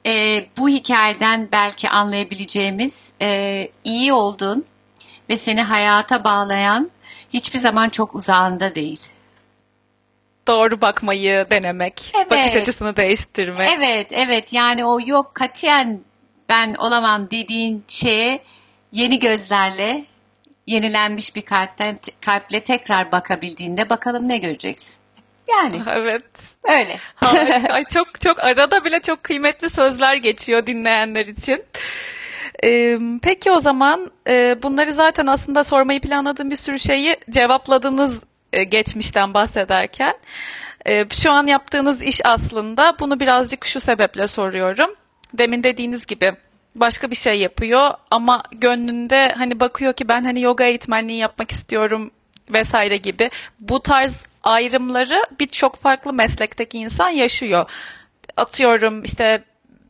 E, 0.06 0.44
bu 0.58 0.68
hikayeden 0.68 1.49
belki 1.52 1.88
anlayabileceğimiz 1.88 3.12
e, 3.23 3.68
iyi 3.84 4.12
olduğun 4.12 4.64
ve 5.28 5.37
seni 5.37 5.62
hayata 5.62 6.25
bağlayan 6.25 6.90
hiçbir 7.32 7.58
zaman 7.58 7.88
çok 7.88 8.14
uzağında 8.14 8.75
değil. 8.75 9.00
Doğru 10.46 10.80
bakmayı 10.80 11.46
denemek, 11.50 12.12
Evet. 12.16 12.30
bakış 12.30 12.56
açısını 12.56 12.96
değiştirmek. 12.96 13.70
Evet, 13.78 14.12
evet 14.12 14.52
yani 14.52 14.84
o 14.84 14.98
yok 15.06 15.34
katiyen 15.34 16.00
ben 16.48 16.74
olamam 16.74 17.30
dediğin 17.30 17.84
şeye 17.88 18.40
yeni 18.92 19.18
gözlerle, 19.18 20.04
yenilenmiş 20.66 21.36
bir 21.36 21.42
kalpten 21.42 21.98
kalple 22.20 22.60
tekrar 22.60 23.12
bakabildiğinde 23.12 23.90
bakalım 23.90 24.28
ne 24.28 24.38
göreceksin. 24.38 25.04
Yani 25.48 25.82
Evet. 25.92 26.24
öyle. 26.64 26.98
Ay 27.72 27.84
çok 27.84 28.20
çok 28.20 28.44
arada 28.44 28.84
bile 28.84 29.00
çok 29.00 29.24
kıymetli 29.24 29.70
sözler 29.70 30.14
geçiyor 30.16 30.66
dinleyenler 30.66 31.26
için. 31.26 31.64
Ee, 32.64 32.98
peki 33.22 33.50
o 33.50 33.60
zaman 33.60 34.10
e, 34.28 34.56
bunları 34.62 34.92
zaten 34.92 35.26
aslında 35.26 35.64
sormayı 35.64 36.00
planladığım 36.00 36.50
bir 36.50 36.56
sürü 36.56 36.78
şeyi 36.78 37.16
cevapladınız 37.30 38.22
e, 38.54 38.64
geçmişten 38.64 39.34
bahsederken. 39.34 40.14
E, 40.87 41.08
şu 41.08 41.32
an 41.32 41.46
yaptığınız 41.46 42.02
iş 42.02 42.20
aslında 42.25 42.96
bunu 43.00 43.20
birazcık 43.20 43.64
şu 43.64 43.80
sebeple 43.80 44.28
soruyorum. 44.28 44.90
Demin 45.32 45.62
dediğiniz 45.62 46.06
gibi 46.06 46.32
başka 46.75 47.11
bir 47.11 47.16
şey 47.16 47.40
yapıyor 47.40 47.90
ama 48.11 48.42
gönlünde 48.52 49.34
hani 49.37 49.61
bakıyor 49.61 49.92
ki 49.92 50.08
ben 50.08 50.25
hani 50.25 50.40
yoga 50.40 50.64
eğitmenliği 50.64 51.18
yapmak 51.18 51.50
istiyorum 51.50 52.11
vesaire 52.50 52.96
gibi 52.96 53.30
bu 53.61 53.82
tarz 53.82 54.26
ayrımları 54.42 55.25
birçok 55.40 55.76
farklı 55.76 56.12
meslekteki 56.12 56.78
insan 56.78 57.08
yaşıyor. 57.08 57.70
Atıyorum 58.37 59.04
işte 59.04 59.44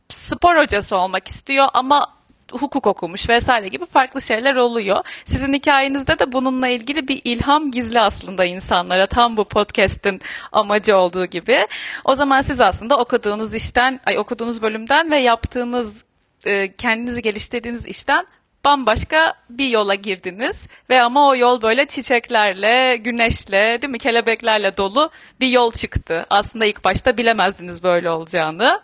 spor 0.09 0.57
hocası 0.57 0.97
olmak 0.97 1.27
istiyor 1.27 1.67
ama 1.73 2.14
hukuk 2.57 2.87
okumuş 2.87 3.29
vesaire 3.29 3.67
gibi 3.67 3.85
farklı 3.85 4.21
şeyler 4.21 4.55
oluyor. 4.55 5.03
Sizin 5.25 5.53
hikayenizde 5.53 6.19
de 6.19 6.31
bununla 6.31 6.67
ilgili 6.67 7.07
bir 7.07 7.21
ilham 7.23 7.71
gizli 7.71 7.99
aslında 7.99 8.45
insanlara 8.45 9.07
tam 9.07 9.37
bu 9.37 9.45
podcast'in 9.45 10.21
amacı 10.51 10.97
olduğu 10.97 11.25
gibi. 11.25 11.67
O 12.05 12.15
zaman 12.15 12.41
siz 12.41 12.61
aslında 12.61 12.97
okuduğunuz 12.97 13.53
işten, 13.53 13.99
ay 14.05 14.17
okuduğunuz 14.17 14.61
bölümden 14.61 15.11
ve 15.11 15.19
yaptığınız 15.19 16.03
e, 16.45 16.75
kendinizi 16.75 17.21
geliştirdiğiniz 17.21 17.85
işten 17.85 18.25
bambaşka 18.65 19.33
bir 19.49 19.67
yola 19.67 19.95
girdiniz 19.95 20.67
ve 20.89 21.01
ama 21.01 21.27
o 21.27 21.35
yol 21.35 21.61
böyle 21.61 21.85
çiçeklerle, 21.85 22.97
güneşle, 22.97 23.81
değil 23.81 23.91
mi, 23.91 23.99
kelebeklerle 23.99 24.77
dolu 24.77 25.09
bir 25.39 25.47
yol 25.47 25.71
çıktı. 25.71 26.25
Aslında 26.29 26.65
ilk 26.65 26.83
başta 26.83 27.17
bilemezdiniz 27.17 27.83
böyle 27.83 28.09
olacağını. 28.09 28.81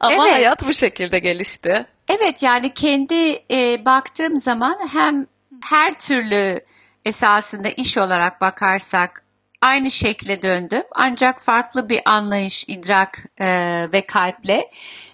Ama 0.00 0.28
Evet. 0.28 0.36
hayat 0.36 0.68
bu 0.68 0.74
şekilde 0.74 1.18
gelişti. 1.18 1.86
Evet 2.18 2.42
yani 2.42 2.74
kendi 2.74 3.42
e, 3.50 3.84
baktığım 3.84 4.38
zaman 4.38 4.78
hem 4.92 5.26
her 5.64 5.98
türlü 5.98 6.60
esasında 7.04 7.68
iş 7.68 7.98
olarak 7.98 8.40
bakarsak 8.40 9.24
aynı 9.60 9.90
şekle 9.90 10.42
döndüm. 10.42 10.82
Ancak 10.94 11.42
farklı 11.42 11.88
bir 11.88 12.00
anlayış, 12.04 12.64
idrak 12.68 13.18
e, 13.40 13.46
ve 13.92 14.06
kalple 14.06 14.70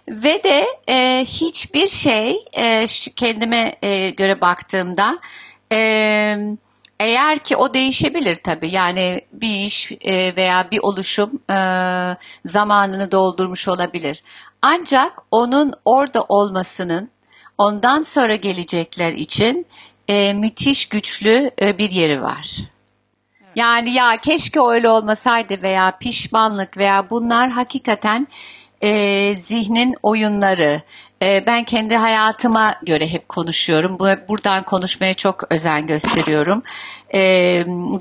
ve 0.09 0.43
de 0.43 0.67
e, 0.89 1.25
hiçbir 1.25 1.87
şey 1.87 2.45
e, 2.57 2.87
kendime 3.17 3.75
e, 3.83 4.11
göre 4.11 4.41
baktığımda 4.41 5.19
e, 5.73 6.39
eğer 7.01 7.39
ki 7.39 7.57
o 7.57 7.75
değişebilir 7.75 8.37
tabii 8.37 8.71
yani 8.75 9.21
bir 9.33 9.55
iş 9.55 9.93
e, 10.01 10.37
veya 10.37 10.71
bir 10.71 10.81
oluşum 10.83 11.31
e, 11.51 11.57
zamanını 12.45 13.13
doldurmuş 13.13 13.69
olabilir. 13.69 14.23
Ancak 14.63 15.13
onun 15.31 15.73
orada 15.85 16.25
olmasının 16.29 17.11
ondan 17.59 18.03
sonra 18.03 18.35
gelecekler 18.35 19.13
için 19.13 19.67
e, 20.09 20.35
müthiş 20.35 20.89
güçlü 20.89 21.51
bir 21.61 21.91
yeri 21.91 22.23
var. 22.23 22.59
Yani 23.57 23.91
ya 23.91 24.17
keşke 24.17 24.61
öyle 24.61 24.89
olmasaydı 24.89 25.63
veya 25.63 25.99
pişmanlık 25.99 26.79
veya 26.79 27.11
bunlar 27.11 27.51
hakikaten 27.51 28.29
e, 28.83 29.35
zihnin 29.35 29.97
oyunları. 30.03 30.83
E, 31.23 31.45
ben 31.47 31.65
kendi 31.65 31.97
hayatıma 31.97 32.75
göre 32.83 33.07
hep 33.07 33.29
konuşuyorum. 33.29 33.99
Bu, 33.99 34.07
buradan 34.29 34.65
konuşmaya 34.65 35.15
çok 35.15 35.53
özen 35.53 35.87
gösteriyorum. 35.87 36.63
E, 37.15 37.21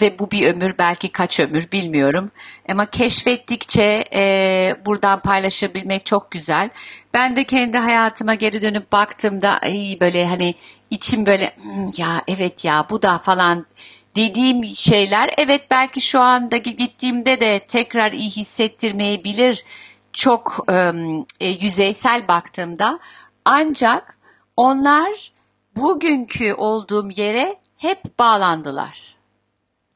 ve 0.01 0.19
bu 0.19 0.31
bir 0.31 0.47
ömür 0.47 0.77
belki 0.77 1.11
kaç 1.11 1.39
ömür 1.39 1.71
bilmiyorum. 1.71 2.31
Ama 2.69 2.85
keşfettikçe 2.89 4.03
e, 4.13 4.75
buradan 4.85 5.19
paylaşabilmek 5.19 6.05
çok 6.05 6.31
güzel. 6.31 6.69
Ben 7.13 7.35
de 7.35 7.43
kendi 7.43 7.77
hayatıma 7.77 8.33
geri 8.35 8.61
dönüp 8.61 8.91
baktığımda 8.91 9.57
ay 9.57 9.97
böyle 10.01 10.25
hani 10.25 10.55
içim 10.89 11.25
böyle 11.25 11.53
"Hmm, 11.61 11.91
ya 11.97 12.21
evet 12.27 12.65
ya 12.65 12.87
bu 12.89 13.01
da 13.01 13.17
falan 13.19 13.65
dediğim 14.15 14.65
şeyler 14.65 15.29
evet 15.37 15.61
belki 15.71 16.01
şu 16.01 16.19
anda 16.19 16.57
gittiğimde 16.57 17.39
de 17.41 17.59
tekrar 17.59 18.11
iyi 18.11 18.29
hissettirmeyebilir. 18.29 19.63
Çok 20.17 20.65
e, 21.39 21.47
yüzeysel 21.47 22.27
baktığımda 22.27 22.99
ancak 23.45 24.17
onlar 24.55 25.31
bugünkü 25.75 26.53
olduğum 26.53 27.09
yere 27.09 27.55
hep 27.77 28.19
bağlandılar 28.19 29.16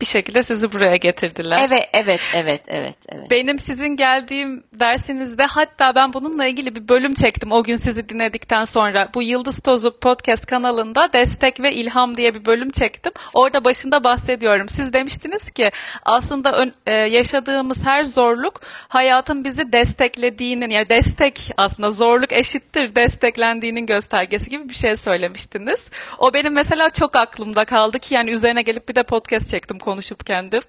bir 0.01 0.05
şekilde 0.05 0.43
sizi 0.43 0.71
buraya 0.71 0.95
getirdiler. 0.95 1.57
Evet, 1.61 1.89
evet, 1.93 2.19
evet, 2.35 2.61
evet, 2.67 2.95
evet. 3.09 3.31
Benim 3.31 3.59
sizin 3.59 3.95
geldiğim 3.95 4.63
dersinizde 4.73 5.45
hatta 5.45 5.95
ben 5.95 6.13
bununla 6.13 6.45
ilgili 6.45 6.75
bir 6.75 6.89
bölüm 6.89 7.13
çektim 7.13 7.51
o 7.51 7.63
gün 7.63 7.75
sizi 7.75 8.09
dinledikten 8.09 8.65
sonra. 8.65 9.09
Bu 9.13 9.21
Yıldız 9.21 9.59
Tozu 9.59 9.99
podcast 9.99 10.45
kanalında 10.45 11.13
destek 11.13 11.59
ve 11.59 11.73
ilham 11.73 12.17
diye 12.17 12.35
bir 12.35 12.45
bölüm 12.45 12.69
çektim. 12.69 13.11
Orada 13.33 13.65
başında 13.65 14.03
bahsediyorum. 14.03 14.69
Siz 14.69 14.93
demiştiniz 14.93 15.49
ki 15.49 15.71
aslında 16.03 16.51
ön, 16.57 16.73
e, 16.85 16.93
yaşadığımız 16.93 17.85
her 17.85 18.03
zorluk 18.03 18.61
hayatın 18.87 19.43
bizi 19.43 19.71
desteklediğinin 19.71 20.69
yani 20.69 20.89
destek 20.89 21.51
aslında 21.57 21.89
zorluk 21.89 22.33
eşittir 22.33 22.95
desteklendiğinin 22.95 23.85
göstergesi 23.85 24.49
gibi 24.49 24.69
bir 24.69 24.73
şey 24.73 24.95
söylemiştiniz. 24.95 25.89
O 26.19 26.33
benim 26.33 26.53
mesela 26.53 26.89
çok 26.89 27.15
aklımda 27.15 27.65
kaldı 27.65 27.99
ki 27.99 28.13
yani 28.13 28.31
üzerine 28.31 28.61
gelip 28.61 28.89
bir 28.89 28.95
de 28.95 29.03
podcast 29.03 29.49
çektim 29.49 29.79
konuşup 29.91 30.25
kendim. 30.25 30.61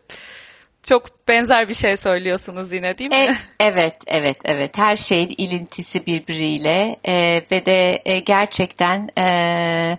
Çok 0.83 1.29
benzer 1.29 1.69
bir 1.69 1.75
şey 1.75 1.97
söylüyorsunuz 1.97 2.73
yine 2.73 2.99
değil 2.99 3.11
mi? 3.11 3.17
E, 3.17 3.35
evet, 3.61 3.97
evet, 4.07 4.37
evet. 4.45 4.79
Her 4.79 4.97
şeyin 4.97 5.35
ilintisi 5.38 6.07
birbiriyle 6.07 6.97
e, 7.07 7.43
ve 7.52 7.67
de 7.67 8.02
e, 8.05 8.19
gerçekten 8.19 9.11
e, 9.19 9.97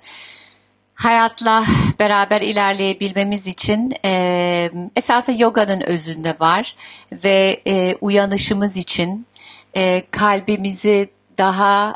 hayatla 0.96 1.64
beraber 2.00 2.42
ilerleyebilmemiz 2.42 3.48
için 3.48 3.94
e, 4.06 4.72
esasında 4.96 5.38
yoganın 5.38 5.82
özünde 5.82 6.36
var 6.40 6.76
ve 7.12 7.62
e, 7.68 7.96
uyanışımız 8.02 8.78
için 8.78 9.26
e, 9.76 10.04
kalbimizi 10.12 11.10
daha 11.38 11.96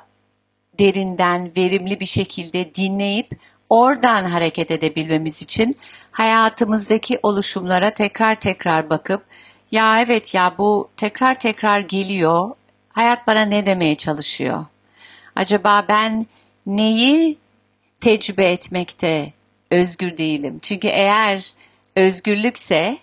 derinden 0.79 1.51
verimli 1.57 1.99
bir 1.99 2.05
şekilde 2.05 2.75
dinleyip 2.75 3.31
oradan 3.69 4.25
hareket 4.25 4.71
edebilmemiz 4.71 5.41
için 5.41 5.75
hayatımızdaki 6.17 7.19
oluşumlara 7.23 7.89
tekrar 7.89 8.35
tekrar 8.35 8.89
bakıp 8.89 9.23
ya 9.71 10.01
evet 10.01 10.35
ya 10.35 10.55
bu 10.57 10.89
tekrar 10.97 11.39
tekrar 11.39 11.79
geliyor. 11.79 12.55
Hayat 12.89 13.27
bana 13.27 13.41
ne 13.41 13.65
demeye 13.65 13.95
çalışıyor? 13.95 14.65
Acaba 15.35 15.85
ben 15.89 16.25
neyi 16.65 17.37
tecrübe 17.99 18.51
etmekte 18.51 19.33
özgür 19.71 20.17
değilim? 20.17 20.59
Çünkü 20.61 20.87
eğer 20.87 21.51
özgürlükse 21.95 22.97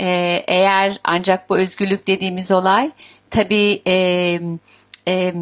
e, 0.00 0.44
eğer 0.46 0.96
ancak 1.04 1.50
bu 1.50 1.58
özgürlük 1.58 2.06
dediğimiz 2.06 2.50
olay 2.50 2.90
tabii 3.30 3.82
e, 3.86 4.40
e, 5.08 5.34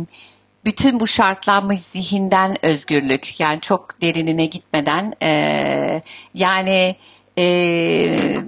bütün 0.64 1.00
bu 1.00 1.06
şartlanmış 1.06 1.80
zihinden 1.80 2.64
özgürlük 2.64 3.40
yani 3.40 3.60
çok 3.60 4.02
derinine 4.02 4.46
gitmeden 4.46 5.12
e, 5.22 6.02
yani 6.34 6.96
e, 7.38 8.42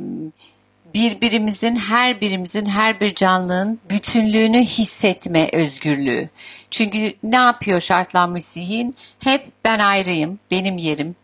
birbirimizin 0.95 1.77
her 1.77 2.21
birimizin 2.21 2.67
her 2.67 3.01
bir 3.01 3.15
canlının 3.15 3.81
bütünlüğünü 3.91 4.61
hissetme 4.61 5.49
özgürlüğü. 5.53 6.29
Çünkü 6.71 7.15
ne 7.23 7.37
yapıyor 7.37 7.81
şartlanmış 7.81 8.45
zihin? 8.45 8.97
Hep 9.25 9.47
ben 9.65 9.79
ayrıyım, 9.79 10.39
benim 10.51 10.79
yerim, 10.79 11.17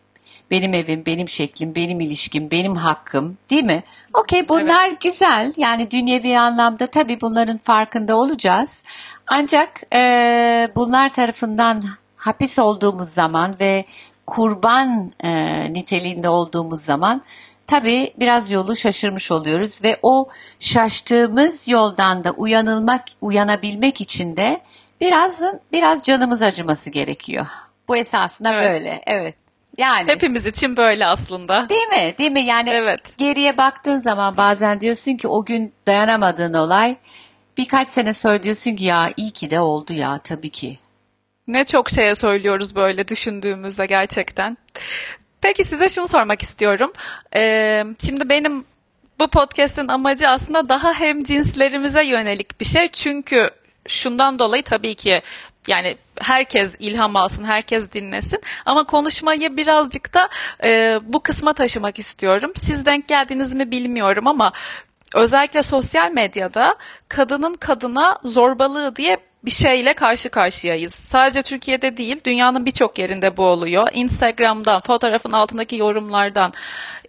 benim 0.51 0.73
evim, 0.73 1.05
benim 1.05 1.29
şeklim, 1.29 1.75
benim 1.75 1.99
ilişkim, 1.99 2.51
benim 2.51 2.75
hakkım 2.75 3.37
değil 3.49 3.63
mi? 3.63 3.83
Okey 4.13 4.49
bunlar 4.49 4.89
evet. 4.89 5.01
güzel 5.01 5.53
yani 5.57 5.91
dünyevi 5.91 6.39
anlamda 6.39 6.87
tabii 6.87 7.21
bunların 7.21 7.57
farkında 7.57 8.15
olacağız. 8.15 8.83
Ancak 9.27 9.69
e, 9.93 10.71
bunlar 10.75 11.13
tarafından 11.13 11.83
hapis 12.15 12.59
olduğumuz 12.59 13.09
zaman 13.09 13.55
ve 13.59 13.85
kurban 14.27 15.11
e, 15.23 15.73
niteliğinde 15.73 16.29
olduğumuz 16.29 16.81
zaman 16.81 17.21
tabii 17.67 18.13
biraz 18.19 18.51
yolu 18.51 18.75
şaşırmış 18.75 19.31
oluyoruz 19.31 19.83
ve 19.83 19.99
o 20.03 20.29
şaştığımız 20.59 21.69
yoldan 21.69 22.23
da 22.23 22.31
uyanılmak, 22.31 23.05
uyanabilmek 23.21 24.01
için 24.01 24.37
de 24.37 24.61
biraz 25.01 25.43
biraz 25.71 26.03
canımız 26.03 26.41
acıması 26.41 26.89
gerekiyor. 26.89 27.47
Bu 27.87 27.97
esasında 27.97 28.53
evet. 28.53 28.69
böyle. 28.71 29.01
Evet. 29.07 29.40
Yani 29.81 30.11
hepimiz 30.11 30.45
için 30.45 30.77
böyle 30.77 31.05
aslında. 31.05 31.69
Değil 31.69 31.87
mi? 31.87 32.15
Değil 32.17 32.31
mi? 32.31 32.41
Yani 32.41 32.69
evet. 32.69 32.99
geriye 33.17 33.57
baktığın 33.57 33.99
zaman 33.99 34.37
bazen 34.37 34.81
diyorsun 34.81 35.17
ki 35.17 35.27
o 35.27 35.45
gün 35.45 35.73
dayanamadığın 35.85 36.53
olay 36.53 36.95
birkaç 37.57 37.87
sene 37.87 38.13
sonra 38.13 38.43
diyorsun 38.43 38.75
ki 38.75 38.83
ya 38.83 39.13
iyi 39.17 39.31
ki 39.31 39.51
de 39.51 39.59
oldu 39.59 39.93
ya 39.93 40.17
tabii 40.17 40.49
ki. 40.49 40.79
Ne 41.47 41.65
çok 41.65 41.89
şeye 41.89 42.15
söylüyoruz 42.15 42.75
böyle 42.75 43.07
düşündüğümüzde 43.07 43.85
gerçekten. 43.85 44.57
Peki 45.41 45.63
size 45.63 45.89
şunu 45.89 46.07
sormak 46.07 46.43
istiyorum. 46.43 46.93
Ee, 47.35 47.83
şimdi 47.99 48.29
benim 48.29 48.65
bu 49.19 49.27
podcast'in 49.27 49.87
amacı 49.87 50.29
aslında 50.29 50.69
daha 50.69 50.93
hem 50.93 51.23
cinslerimize 51.23 52.05
yönelik 52.05 52.61
bir 52.61 52.65
şey. 52.65 52.87
Çünkü 52.87 53.49
şundan 53.87 54.39
dolayı 54.39 54.63
tabii 54.63 54.95
ki 54.95 55.21
yani 55.67 55.97
herkes 56.19 56.75
ilham 56.79 57.15
alsın, 57.15 57.43
herkes 57.43 57.91
dinlesin. 57.91 58.41
Ama 58.65 58.83
konuşmayı 58.83 59.57
birazcık 59.57 60.13
da 60.13 60.29
e, 60.63 60.99
bu 61.03 61.23
kısma 61.23 61.53
taşımak 61.53 61.99
istiyorum. 61.99 62.51
Siz 62.55 62.85
denk 62.85 63.07
geldiniz 63.07 63.53
mi 63.53 63.71
bilmiyorum 63.71 64.27
ama 64.27 64.51
özellikle 65.15 65.63
sosyal 65.63 66.11
medyada 66.11 66.75
kadının 67.07 67.53
kadına 67.53 68.19
zorbalığı 68.23 68.95
diye 68.95 69.17
bir 69.45 69.51
şeyle 69.51 69.93
karşı 69.93 70.29
karşıyayız. 70.29 70.93
Sadece 70.93 71.41
Türkiye'de 71.41 71.97
değil, 71.97 72.19
dünyanın 72.25 72.65
birçok 72.65 72.99
yerinde 72.99 73.37
bu 73.37 73.43
oluyor. 73.45 73.87
Instagram'dan, 73.93 74.81
fotoğrafın 74.81 75.31
altındaki 75.31 75.75
yorumlardan, 75.75 76.53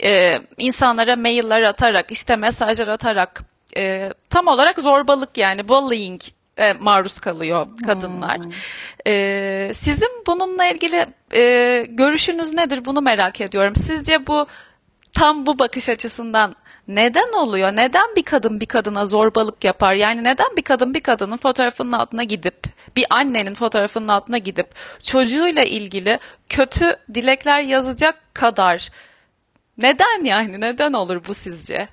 e, 0.05 0.39
insanlara 0.59 1.17
mailler 1.17 1.63
atarak, 1.63 2.13
işte 2.13 2.37
mesajlar 2.37 2.89
atarak, 2.89 3.45
e, 3.77 4.13
tam 4.31 4.47
olarak 4.47 4.81
zorbalık 4.81 5.39
yani 5.39 5.69
bullying 5.69 6.21
e, 6.57 6.73
maruz 6.73 7.21
kalıyor 7.21 7.67
kadınlar. 7.87 8.39
Hmm. 8.39 8.53
E, 9.07 9.71
sizin 9.75 10.11
bununla 10.27 10.67
ilgili 10.67 11.07
e, 11.35 11.87
görüşünüz 11.89 12.55
nedir? 12.55 12.85
Bunu 12.85 13.01
merak 13.01 13.41
ediyorum. 13.41 13.77
Sizce 13.77 14.27
bu 14.27 14.47
tam 15.13 15.47
bu 15.47 15.59
bakış 15.59 15.89
açısından 15.89 16.57
neden 16.89 17.33
oluyor? 17.33 17.73
Neden 17.77 18.17
bir 18.17 18.23
kadın 18.23 18.61
bir 18.61 18.67
kadına 18.67 19.07
zorbalık 19.07 19.65
yapar? 19.65 19.95
Yani 19.95 20.25
neden 20.25 20.57
bir 20.57 20.63
kadın 20.63 20.95
bir 20.95 21.01
kadının 21.01 21.37
fotoğrafının 21.37 21.93
altına 21.93 22.25
gidip, 22.25 22.65
bir 22.97 23.07
annenin 23.11 23.55
fotoğrafının 23.55 24.09
altına 24.09 24.39
gidip 24.39 24.69
çocuğuyla 25.03 25.65
ilgili 25.65 26.19
kötü 26.49 26.97
dilekler 27.15 27.63
yazacak 27.63 28.35
kadar 28.35 28.89
neden 29.79 30.25
yani 30.25 30.61
neden 30.61 30.93
olur 30.93 31.21
bu 31.29 31.35
sizce? 31.35 31.89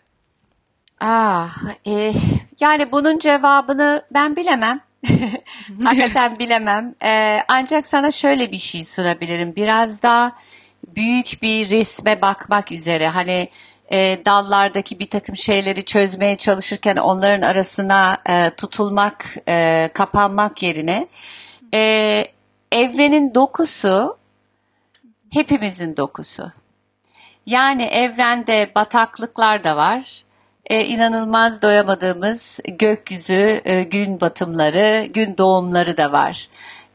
Ah, 1.00 1.50
e, 1.88 2.14
yani 2.60 2.92
bunun 2.92 3.20
cevabını 3.20 4.04
ben 4.12 4.36
bilemem. 4.36 4.82
Hakikaten 5.84 6.40
bilemem. 6.40 6.96
E, 7.04 7.40
ancak 7.48 7.86
sana 7.86 8.12
şöyle 8.12 8.52
bir 8.52 8.58
şey 8.58 8.84
sunabilirim. 8.84 9.56
Biraz 9.56 10.04
daha 10.04 10.36
büyük 10.96 11.42
bir 11.42 11.70
resme 11.70 12.22
bakmak 12.22 12.72
üzere. 12.72 13.08
Hani 13.08 13.50
e, 13.92 14.18
dallardaki 14.26 15.00
bir 15.00 15.10
takım 15.10 15.36
şeyleri 15.36 15.86
çözmeye 15.86 16.38
çalışırken 16.38 16.96
onların 16.96 17.48
arasına 17.48 18.22
e, 18.30 18.50
tutulmak, 18.58 19.36
e, 19.48 19.90
kapanmak 19.94 20.64
yerine 20.64 21.08
e, 21.74 22.24
evrenin 22.72 23.34
dokusu 23.36 24.18
hepimizin 25.34 25.98
dokusu. 25.98 26.52
Yani 27.46 27.84
evrende 27.84 28.72
bataklıklar 28.76 29.64
da 29.64 29.78
var. 29.78 30.24
E, 30.70 30.86
inanılmaz 30.86 31.62
doyamadığımız 31.62 32.60
gökyüzü, 32.68 33.62
e, 33.66 33.84
gün 33.84 34.22
batımları, 34.22 35.08
gün 35.14 35.38
doğumları 35.38 35.98
da 35.98 36.12
var. 36.12 36.50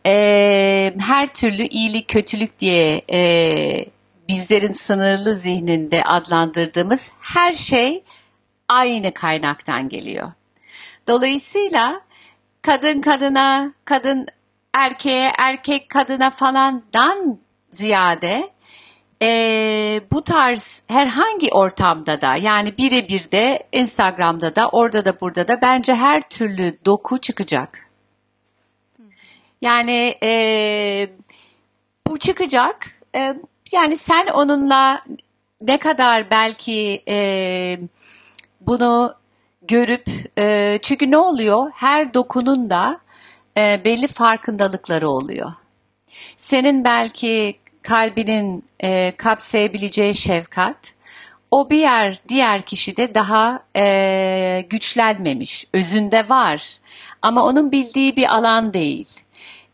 E, 0.07 0.95
her 1.01 1.27
türlü 1.27 1.63
iyilik, 1.63 2.09
kötülük 2.09 2.59
diye 2.59 3.03
e, 3.13 3.87
bizlerin 4.29 4.73
sınırlı 4.73 5.35
zihninde 5.35 6.05
adlandırdığımız 6.05 7.13
her 7.21 7.53
şey 7.53 8.03
aynı 8.69 9.15
kaynaktan 9.15 9.89
geliyor. 9.89 10.33
Dolayısıyla 11.09 12.01
kadın 12.63 13.01
kadına, 13.01 13.73
kadın 13.85 14.27
erkeğe, 14.73 15.33
erkek 15.39 15.89
kadına 15.89 16.31
falandan 16.31 17.39
ziyade 17.71 18.51
e, 19.22 20.00
bu 20.12 20.24
tarz 20.24 20.83
herhangi 20.88 21.50
ortamda 21.53 22.20
da 22.20 22.37
yani 22.37 22.79
birebir 22.79 23.31
de 23.31 23.66
Instagram'da 23.72 24.57
da 24.57 24.68
orada 24.68 25.05
da 25.05 25.20
burada 25.20 25.48
da 25.48 25.61
bence 25.62 25.94
her 25.94 26.20
türlü 26.20 26.79
doku 26.85 27.18
çıkacak. 27.18 27.90
Yani 29.61 30.14
e, 30.22 31.09
bu 32.07 32.18
çıkacak. 32.18 33.00
E, 33.16 33.37
yani 33.72 33.96
sen 33.96 34.27
onunla 34.27 35.05
ne 35.61 35.79
kadar 35.79 36.31
belki 36.31 37.03
e, 37.09 37.79
bunu 38.61 39.14
görüp 39.62 40.09
e, 40.38 40.79
çünkü 40.83 41.11
ne 41.11 41.18
oluyor? 41.18 41.70
Her 41.74 42.14
dokunun 42.14 42.70
da 42.70 43.00
e, 43.59 43.85
belli 43.85 44.07
farkındalıkları 44.07 45.09
oluyor. 45.09 45.53
Senin 46.37 46.85
belki 46.85 47.59
kalbinin 47.85 48.64
e, 48.83 49.12
kapsayabileceği 49.16 50.14
şefkat 50.14 50.94
o 51.51 51.70
bir 51.70 51.79
yer 51.79 52.20
diğer 52.29 52.62
kişide 52.62 53.14
daha 53.14 53.62
e, 53.77 54.64
güçlenmemiş. 54.70 55.66
Özünde 55.73 56.29
var 56.29 56.79
ama 57.23 57.44
onun 57.44 57.73
bildiği 57.73 58.16
bir 58.16 58.35
alan 58.35 58.75
değil. 58.75 59.09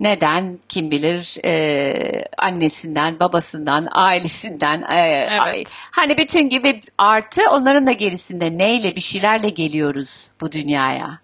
Neden? 0.00 0.58
Kim 0.68 0.90
bilir 0.90 1.36
e, 1.44 2.24
annesinden, 2.38 3.20
babasından, 3.20 3.88
ailesinden. 3.92 4.82
E, 4.82 5.28
Evet. 5.46 5.66
Hani 5.70 6.18
bütün 6.18 6.48
gibi 6.48 6.80
artı 6.98 7.50
onların 7.50 7.86
da 7.86 7.92
gerisinde 7.92 8.58
neyle 8.58 8.96
bir 8.96 9.00
şeylerle 9.00 9.48
geliyoruz 9.48 10.30
bu 10.40 10.52
dünyaya. 10.52 11.18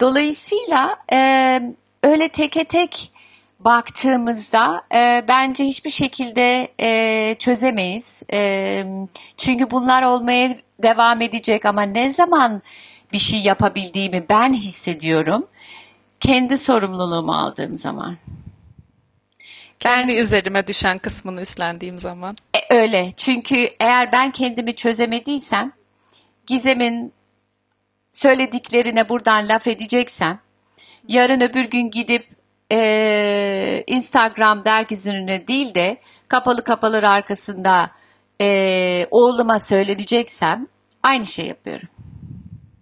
Dolayısıyla 0.00 0.96
e, 1.12 1.60
öyle 2.02 2.28
teke 2.28 2.64
tek 2.64 3.12
baktığımızda 3.58 4.82
e, 4.94 5.24
bence 5.28 5.64
hiçbir 5.64 5.90
şekilde 5.90 6.68
e, 6.80 7.36
çözemeyiz. 7.38 8.22
E, 8.32 8.84
çünkü 9.36 9.70
bunlar 9.70 10.02
olmaya 10.02 10.56
devam 10.82 11.22
edecek 11.22 11.64
ama 11.66 11.82
ne 11.82 12.10
zaman 12.10 12.62
bir 13.12 13.18
şey 13.18 13.40
yapabildiğimi 13.40 14.26
ben 14.28 14.52
hissediyorum. 14.52 15.46
Kendi 16.20 16.58
sorumluluğumu 16.58 17.34
aldığım 17.34 17.76
zaman. 17.76 18.16
Kendi 19.78 20.12
üzerime 20.12 20.66
düşen 20.66 20.98
kısmını 20.98 21.40
üstlendiğim 21.40 21.98
zaman. 21.98 22.36
E, 22.54 22.74
öyle. 22.74 23.12
Çünkü 23.16 23.68
eğer 23.80 24.12
ben 24.12 24.30
kendimi 24.30 24.76
çözemediysem, 24.76 25.72
Gizem'in 26.46 27.12
söylediklerine 28.10 29.08
buradan 29.08 29.48
laf 29.48 29.66
edeceksem, 29.66 30.38
yarın 31.08 31.40
öbür 31.40 31.64
gün 31.64 31.90
gidip 31.90 32.37
e, 32.72 33.84
Instagram 33.86 34.64
dergisi 34.64 35.10
önüne 35.10 35.48
değil 35.48 35.74
de 35.74 35.96
kapalı 36.28 36.64
kapalı 36.64 37.08
arkasında 37.08 37.90
e, 38.40 39.06
oğluma 39.10 39.58
söyleneceksem 39.58 40.66
aynı 41.02 41.24
şey 41.24 41.46
yapıyorum. 41.46 41.88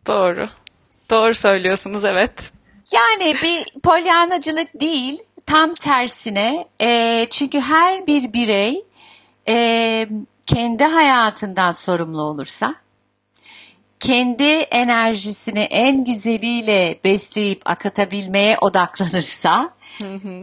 Doğru. 0.07 0.49
Doğru 1.11 1.35
söylüyorsunuz 1.35 2.05
evet. 2.05 2.33
Yani 2.93 3.37
bir 3.43 3.81
polyanacılık 3.81 4.81
değil, 4.81 5.19
tam 5.47 5.75
tersine. 5.75 6.69
E, 6.81 7.27
çünkü 7.31 7.61
her 7.61 8.07
bir 8.07 8.33
birey 8.33 8.85
e, 9.49 10.09
kendi 10.47 10.85
hayatından 10.85 11.73
sorumlu 11.73 12.23
olursa, 12.23 12.75
kendi 14.01 14.45
enerjisini 14.53 15.61
en 15.61 16.05
güzeliyle 16.05 16.99
besleyip 17.05 17.63
akıtabilmeye 17.65 18.59
odaklanırsa, 18.59 19.71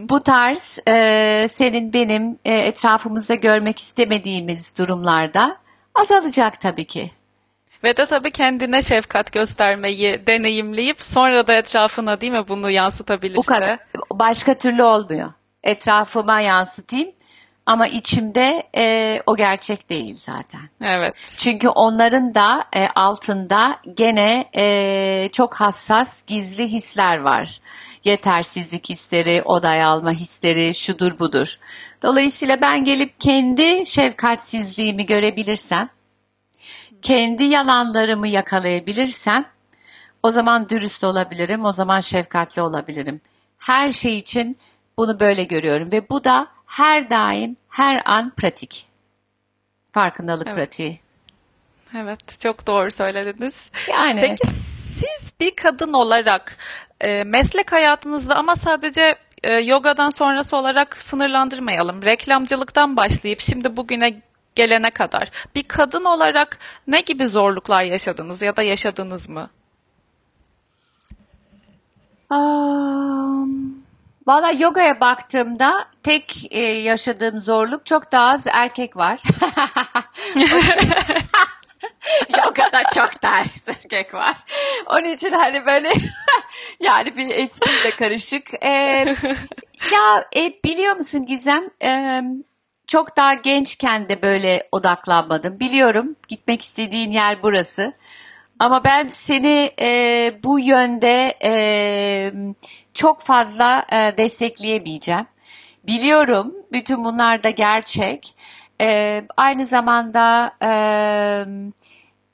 bu 0.08 0.22
tarz 0.22 0.78
e, 0.88 1.46
senin 1.50 1.92
benim 1.92 2.38
e, 2.44 2.52
etrafımızda 2.54 3.34
görmek 3.34 3.78
istemediğimiz 3.78 4.78
durumlarda 4.78 5.56
azalacak 5.94 6.60
tabii 6.60 6.84
ki. 6.84 7.10
Ve 7.84 7.96
de 7.96 8.06
tabii 8.06 8.30
kendine 8.30 8.82
şefkat 8.82 9.32
göstermeyi 9.32 10.26
deneyimleyip 10.26 11.02
sonra 11.02 11.46
da 11.46 11.54
etrafına 11.54 12.20
değil 12.20 12.32
mi 12.32 12.44
bunu 12.48 12.70
yansıtabilirse. 12.70 13.36
Bu 13.36 13.42
kadar. 13.42 13.78
Başka 14.12 14.54
türlü 14.54 14.82
olmuyor. 14.82 15.32
Etrafıma 15.62 16.40
yansıtayım 16.40 17.08
ama 17.66 17.86
içimde 17.86 18.62
e, 18.76 19.20
o 19.26 19.36
gerçek 19.36 19.90
değil 19.90 20.16
zaten. 20.18 20.60
Evet. 20.80 21.14
Çünkü 21.36 21.68
onların 21.68 22.34
da 22.34 22.64
e, 22.76 22.88
altında 22.88 23.78
gene 23.94 24.50
e, 24.56 25.28
çok 25.32 25.54
hassas 25.54 26.26
gizli 26.26 26.68
hisler 26.68 27.18
var. 27.18 27.60
Yetersizlik 28.04 28.88
hisleri, 28.88 29.42
oday 29.44 29.84
alma 29.84 30.10
hisleri, 30.10 30.74
şudur 30.74 31.18
budur. 31.18 31.58
Dolayısıyla 32.02 32.60
ben 32.60 32.84
gelip 32.84 33.20
kendi 33.20 33.86
şefkatsizliğimi 33.86 35.06
görebilirsem, 35.06 35.88
kendi 37.02 37.44
yalanlarımı 37.44 38.28
yakalayabilirsem, 38.28 39.44
o 40.22 40.30
zaman 40.30 40.68
dürüst 40.68 41.04
olabilirim, 41.04 41.64
o 41.64 41.72
zaman 41.72 42.00
şefkatli 42.00 42.62
olabilirim. 42.62 43.20
Her 43.58 43.92
şey 43.92 44.18
için 44.18 44.56
bunu 44.96 45.20
böyle 45.20 45.44
görüyorum 45.44 45.92
ve 45.92 46.08
bu 46.10 46.24
da 46.24 46.53
her 46.66 47.10
daim, 47.10 47.56
her 47.68 48.02
an 48.04 48.30
pratik. 48.30 48.86
Farkındalık 49.92 50.46
Evet. 50.46 50.56
pratiği. 50.56 51.00
Evet, 51.96 52.40
çok 52.40 52.66
doğru 52.66 52.90
söylediniz. 52.90 53.70
Yani 53.90 54.20
Peki 54.20 54.46
siz 54.46 55.32
bir 55.40 55.56
kadın 55.56 55.92
olarak 55.92 56.56
e, 57.00 57.24
meslek 57.24 57.72
hayatınızda 57.72 58.34
ama 58.36 58.56
sadece 58.56 59.16
e, 59.42 59.52
yogadan 59.52 60.10
sonrası 60.10 60.56
olarak 60.56 60.96
sınırlandırmayalım. 60.96 62.02
Reklamcılıktan 62.02 62.96
başlayıp 62.96 63.40
şimdi 63.40 63.76
bugüne 63.76 64.22
gelene 64.54 64.90
kadar 64.90 65.30
bir 65.54 65.62
kadın 65.62 66.04
olarak 66.04 66.58
ne 66.86 67.00
gibi 67.00 67.26
zorluklar 67.26 67.82
yaşadınız 67.82 68.42
ya 68.42 68.56
da 68.56 68.62
yaşadınız 68.62 69.28
mı? 69.28 69.50
Am, 72.30 73.63
Valla 74.26 74.50
yogaya 74.50 75.00
baktığımda 75.00 75.84
tek 76.02 76.46
e, 76.50 76.62
yaşadığım 76.62 77.40
zorluk 77.40 77.86
çok 77.86 78.12
daha 78.12 78.30
az 78.30 78.46
erkek 78.52 78.96
var. 78.96 79.22
Yogada 82.44 82.82
çok 82.94 83.22
daha 83.22 83.38
erkek 83.38 84.14
var. 84.14 84.34
Onun 84.86 85.04
için 85.04 85.32
hani 85.32 85.66
böyle 85.66 85.92
yani 86.80 87.16
bir 87.16 87.28
espriyle 87.28 87.90
karışık. 87.90 88.64
E, 88.64 88.70
ya 89.92 90.24
e, 90.36 90.52
biliyor 90.64 90.96
musun 90.96 91.26
Gizem? 91.26 91.70
E, 91.82 92.22
çok 92.86 93.16
daha 93.16 93.34
gençken 93.34 94.08
de 94.08 94.22
böyle 94.22 94.68
odaklanmadım. 94.72 95.60
Biliyorum 95.60 96.16
gitmek 96.28 96.62
istediğin 96.62 97.10
yer 97.10 97.42
burası. 97.42 97.92
Ama 98.58 98.84
ben 98.84 99.08
seni 99.08 99.70
e, 99.80 100.32
bu 100.44 100.58
yönde 100.58 101.34
e, 101.42 101.52
çok 102.94 103.20
fazla 103.20 103.86
e, 103.92 104.14
destekleyemeyeceğim. 104.18 105.26
Biliyorum 105.86 106.54
bütün 106.72 107.04
bunlar 107.04 107.42
da 107.42 107.50
gerçek. 107.50 108.34
E, 108.80 109.22
aynı 109.36 109.66
zamanda 109.66 110.52
e, 110.62 110.70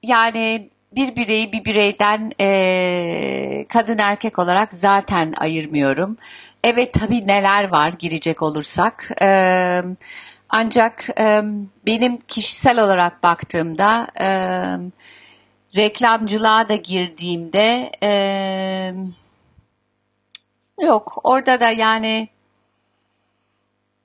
yani 0.02 0.70
bir 0.96 1.16
bireyi 1.16 1.52
bir 1.52 1.64
bireyden 1.64 2.32
e, 2.40 3.66
kadın 3.68 3.98
erkek 3.98 4.38
olarak 4.38 4.74
zaten 4.74 5.34
ayırmıyorum. 5.38 6.16
Evet 6.64 6.92
tabii 6.92 7.26
neler 7.26 7.68
var 7.68 7.92
girecek 7.98 8.42
olursak. 8.42 9.10
E, 9.22 9.82
ancak 10.48 11.08
e, 11.20 11.42
benim 11.86 12.18
kişisel 12.28 12.84
olarak 12.84 13.22
baktığımda 13.22 14.06
e, 14.20 14.28
reklamcılığa 15.76 16.68
da 16.68 16.76
girdiğimde 16.76 17.90
e, 18.02 18.92
yok 20.82 21.20
orada 21.24 21.60
da 21.60 21.70
yani 21.70 22.28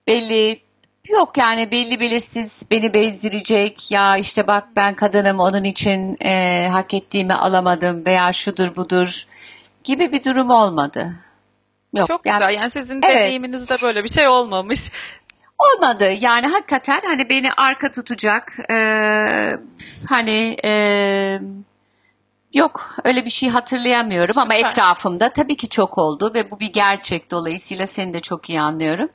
belli 0.07 0.61
yok 1.09 1.37
yani 1.37 1.71
belli 1.71 1.99
belirsiz 1.99 2.65
beni 2.71 2.93
bezdirecek 2.93 3.91
ya 3.91 4.17
işte 4.17 4.47
bak 4.47 4.67
ben 4.75 4.95
kadınım 4.95 5.39
onun 5.39 5.63
için 5.63 6.17
e, 6.25 6.67
hak 6.71 6.93
ettiğimi 6.93 7.33
alamadım 7.33 8.05
veya 8.05 8.33
şudur 8.33 8.75
budur 8.75 9.25
gibi 9.83 10.11
bir 10.11 10.23
durum 10.23 10.49
olmadı. 10.49 11.11
Yok 11.95 12.07
Çok 12.07 12.25
yani 12.25 12.39
güzel. 12.39 12.53
Yani 12.53 12.69
sizin 12.69 12.95
Evet. 12.95 13.15
deneyiminizde 13.15 13.75
böyle 13.83 14.03
bir 14.03 14.09
şey 14.09 14.27
olmamış. 14.27 14.91
Olmadı 15.59 16.11
yani 16.19 16.47
hakikaten 16.47 17.01
hani 17.05 17.29
beni 17.29 17.53
arka 17.53 17.91
tutacak 17.91 18.57
e, 18.71 18.77
hani 20.09 20.57
e, 20.65 21.39
yok 22.55 22.95
öyle 23.03 23.25
bir 23.25 23.29
şey 23.29 23.49
hatırlayamıyorum 23.49 24.39
ama 24.39 24.53
Süper. 24.53 24.69
etrafımda 24.69 25.29
tabii 25.29 25.57
ki 25.57 25.69
çok 25.69 25.97
oldu 25.97 26.31
ve 26.33 26.51
bu 26.51 26.59
bir 26.59 26.73
gerçek 26.73 27.31
dolayısıyla 27.31 27.87
seni 27.87 28.13
de 28.13 28.19
çok 28.21 28.49
iyi 28.49 28.61
anlıyorum. 28.61 29.09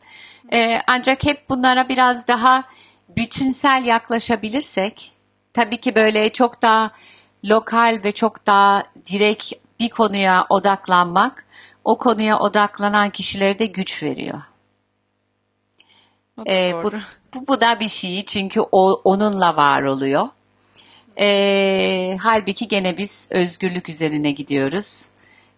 E, 0.53 0.81
ancak 0.87 1.25
hep 1.25 1.49
bunlara 1.49 1.89
biraz 1.89 2.29
daha 2.29 2.65
bütünsel 3.09 3.85
yaklaşabilirsek 3.85 5.13
tabii 5.53 5.77
ki 5.77 5.95
böyle 5.95 6.33
çok 6.33 6.63
daha 6.63 6.91
lokal 7.45 8.01
ve 8.05 8.13
çok 8.13 8.47
daha 8.47 8.83
direkt 9.13 9.53
bir 9.81 9.89
konuya 9.89 10.47
odaklanmak 10.49 11.47
o 11.85 11.99
konuya 11.99 12.39
odaklanan 12.39 13.11
kişilere 13.11 13.59
de 13.59 13.67
güç 13.67 14.03
veriyor. 14.03 14.43
Ee, 16.47 16.75
bu, 16.85 16.93
bu, 17.35 17.47
bu 17.49 17.61
da 17.61 17.81
bir 17.81 17.89
şey 17.89 18.25
çünkü 18.25 18.61
o, 18.61 18.93
onunla 19.05 19.57
var 19.57 19.83
oluyor. 19.83 20.29
Ee, 21.19 22.17
halbuki 22.23 22.69
gene 22.69 22.97
biz 22.99 23.29
özgürlük 23.31 23.89
üzerine 23.89 24.31
gidiyoruz. 24.31 25.09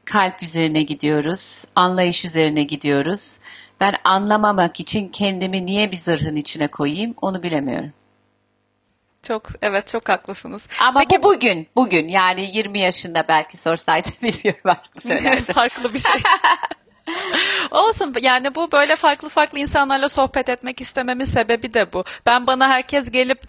Kalp 0.04 0.42
üzerine 0.42 0.82
gidiyoruz. 0.82 1.64
Anlayış 1.76 2.24
üzerine 2.24 2.62
gidiyoruz. 2.62 3.38
Ben 3.80 3.94
anlamamak 4.04 4.80
için 4.80 5.08
kendimi 5.08 5.66
niye 5.66 5.92
bir 5.92 5.96
zırhın 5.96 6.36
içine 6.36 6.66
koyayım 6.68 7.14
onu 7.22 7.42
bilemiyorum. 7.42 7.92
Çok 9.22 9.48
evet 9.62 9.86
çok 9.86 10.08
haklısınız. 10.08 10.68
Ama 10.80 11.00
Peki 11.00 11.22
bu 11.22 11.28
bugün, 11.34 11.68
bugün 11.76 12.08
yani 12.08 12.56
20 12.56 12.78
yaşında 12.78 13.24
belki 13.28 13.56
sorsaydı 13.56 14.08
bilmiyorum 14.22 14.60
artık 14.64 15.02
söylerdim. 15.02 15.54
farklı 15.54 15.94
bir 15.94 15.98
şey. 15.98 16.12
Olsun 17.70 18.14
yani 18.20 18.54
bu 18.54 18.72
böyle 18.72 18.96
farklı 18.96 19.28
farklı 19.28 19.58
insanlarla 19.58 20.08
sohbet 20.08 20.48
etmek 20.48 20.80
istememin 20.80 21.24
sebebi 21.24 21.74
de 21.74 21.92
bu. 21.92 22.04
Ben 22.26 22.46
bana 22.46 22.68
herkes 22.68 23.10
gelip 23.10 23.42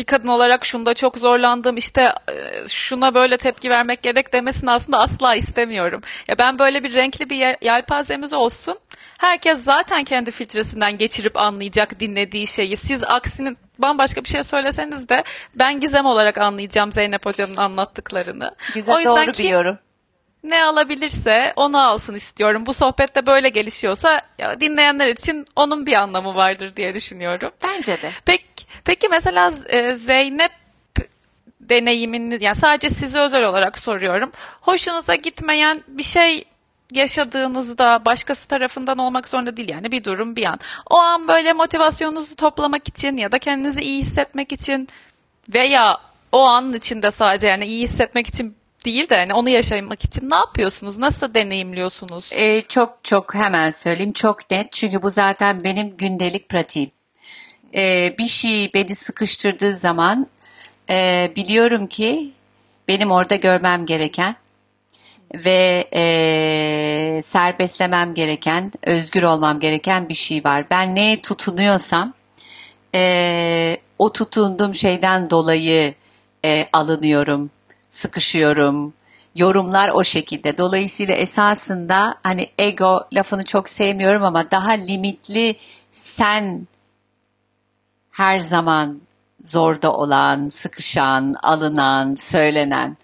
bir 0.00 0.04
kadın 0.04 0.28
olarak 0.28 0.64
şunda 0.64 0.94
çok 0.94 1.18
zorlandım 1.18 1.76
işte 1.76 2.02
e, 2.02 2.68
şuna 2.68 3.14
böyle 3.14 3.36
tepki 3.36 3.70
vermek 3.70 4.02
gerek 4.02 4.32
demesini 4.32 4.70
aslında 4.70 4.98
asla 4.98 5.34
istemiyorum. 5.34 6.02
Ya 6.28 6.38
ben 6.38 6.58
böyle 6.58 6.84
bir 6.84 6.94
renkli 6.94 7.30
bir 7.30 7.36
yel- 7.36 7.56
yelpazemiz 7.62 8.32
olsun. 8.32 8.78
Herkes 9.18 9.64
zaten 9.64 10.04
kendi 10.04 10.30
filtresinden 10.30 10.98
geçirip 10.98 11.36
anlayacak 11.36 12.00
dinlediği 12.00 12.46
şeyi. 12.46 12.76
Siz 12.76 13.04
aksinin 13.04 13.58
bambaşka 13.78 14.24
bir 14.24 14.28
şey 14.28 14.44
söyleseniz 14.44 15.08
de 15.08 15.24
ben 15.54 15.80
gizem 15.80 16.06
olarak 16.06 16.38
anlayacağım 16.38 16.92
Zeynep 16.92 17.26
Hoca'nın 17.26 17.56
anlattıklarını. 17.56 18.54
Güzel 18.74 18.94
o 18.94 18.98
yüzden 18.98 19.16
doğru 19.26 19.32
kim- 19.32 19.44
bir 19.46 19.50
yorum. 19.50 19.78
ne 20.44 20.64
alabilirse 20.64 21.52
onu 21.56 21.86
alsın 21.88 22.14
istiyorum. 22.14 22.66
Bu 22.66 22.74
sohbette 22.74 23.26
böyle 23.26 23.48
gelişiyorsa 23.48 24.20
ya 24.38 24.60
dinleyenler 24.60 25.06
için 25.06 25.44
onun 25.56 25.86
bir 25.86 25.92
anlamı 25.92 26.34
vardır 26.34 26.76
diye 26.76 26.94
düşünüyorum. 26.94 27.50
Bence 27.64 28.02
de. 28.02 28.10
Peki, 28.24 28.44
peki 28.90 29.08
mesela 29.08 29.52
e, 29.68 29.94
Zeynep 29.94 30.52
deneyimini 31.60 32.44
yani 32.44 32.56
sadece 32.56 32.90
size 32.90 33.20
özel 33.20 33.44
olarak 33.44 33.78
soruyorum. 33.78 34.32
Hoşunuza 34.60 35.14
gitmeyen 35.14 35.82
bir 35.88 36.02
şey 36.02 36.44
yaşadığınızda 36.92 38.04
başkası 38.04 38.48
tarafından 38.48 38.98
olmak 38.98 39.28
zorunda 39.28 39.56
değil 39.56 39.68
yani 39.68 39.92
bir 39.92 40.04
durum 40.04 40.36
bir 40.36 40.44
an. 40.44 40.58
O 40.90 40.96
an 40.96 41.28
böyle 41.28 41.52
motivasyonunuzu 41.52 42.36
toplamak 42.36 42.88
için 42.88 43.16
ya 43.16 43.32
da 43.32 43.38
kendinizi 43.38 43.80
iyi 43.80 44.02
hissetmek 44.02 44.52
için 44.52 44.88
veya 45.54 45.96
o 46.32 46.42
anın 46.42 46.72
içinde 46.72 47.10
sadece 47.10 47.46
yani 47.46 47.66
iyi 47.66 47.84
hissetmek 47.84 48.26
için 48.26 48.56
değil 48.84 49.08
de 49.08 49.14
yani 49.14 49.34
onu 49.34 49.48
yaşamak 49.48 50.04
için 50.04 50.30
ne 50.30 50.36
yapıyorsunuz? 50.36 50.98
Nasıl 50.98 51.34
deneyimliyorsunuz? 51.34 52.30
Ee, 52.32 52.62
çok 52.62 52.98
çok 53.02 53.34
hemen 53.34 53.70
söyleyeyim 53.70 54.12
çok 54.12 54.50
net 54.50 54.72
çünkü 54.72 55.02
bu 55.02 55.10
zaten 55.10 55.64
benim 55.64 55.96
gündelik 55.96 56.48
pratiğim. 56.48 56.90
Ee, 57.74 58.14
bir 58.18 58.26
şey 58.26 58.70
beni 58.74 58.94
sıkıştırdığı 58.94 59.72
zaman 59.72 60.26
e, 60.90 61.32
biliyorum 61.36 61.86
ki 61.86 62.32
benim 62.88 63.10
orada 63.10 63.34
görmem 63.34 63.86
gereken 63.86 64.36
ve 65.34 65.88
e, 65.94 67.20
serbestlemem 67.24 68.14
gereken, 68.14 68.72
özgür 68.82 69.22
olmam 69.22 69.60
gereken 69.60 70.08
bir 70.08 70.14
şey 70.14 70.44
var. 70.44 70.70
Ben 70.70 70.94
neye 70.94 71.22
tutunuyorsam 71.22 72.14
e, 72.94 73.76
o 73.98 74.12
tutunduğum 74.12 74.74
şeyden 74.74 75.30
dolayı 75.30 75.94
e, 76.44 76.68
alınıyorum, 76.72 77.50
sıkışıyorum. 77.88 78.94
Yorumlar 79.34 79.88
o 79.88 80.04
şekilde. 80.04 80.58
Dolayısıyla 80.58 81.14
esasında 81.14 82.18
hani 82.22 82.50
ego 82.58 83.08
lafını 83.12 83.44
çok 83.44 83.68
sevmiyorum 83.68 84.24
ama 84.24 84.50
daha 84.50 84.70
limitli 84.70 85.56
sen 85.92 86.66
her 88.10 88.38
zaman 88.38 89.00
zorda 89.42 89.92
olan, 89.92 90.48
sıkışan, 90.48 91.34
alınan, 91.42 92.14
söylenen. 92.14 92.96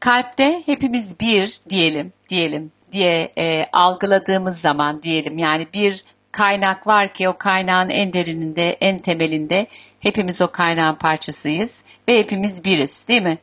Kalpte 0.00 0.62
hepimiz 0.66 1.20
bir 1.20 1.60
diyelim, 1.70 2.12
diyelim 2.28 2.72
diye 2.92 3.30
e, 3.38 3.66
algıladığımız 3.72 4.58
zaman 4.58 5.02
diyelim 5.02 5.38
yani 5.38 5.66
bir 5.74 6.04
kaynak 6.32 6.86
var 6.86 7.14
ki 7.14 7.28
o 7.28 7.38
kaynağın 7.38 7.88
en 7.88 8.12
derininde, 8.12 8.72
en 8.72 8.98
temelinde 8.98 9.66
hepimiz 10.00 10.40
o 10.40 10.50
kaynağın 10.50 10.94
parçasıyız 10.94 11.84
ve 12.08 12.18
hepimiz 12.18 12.64
biriz 12.64 13.08
değil 13.08 13.22
mi? 13.22 13.38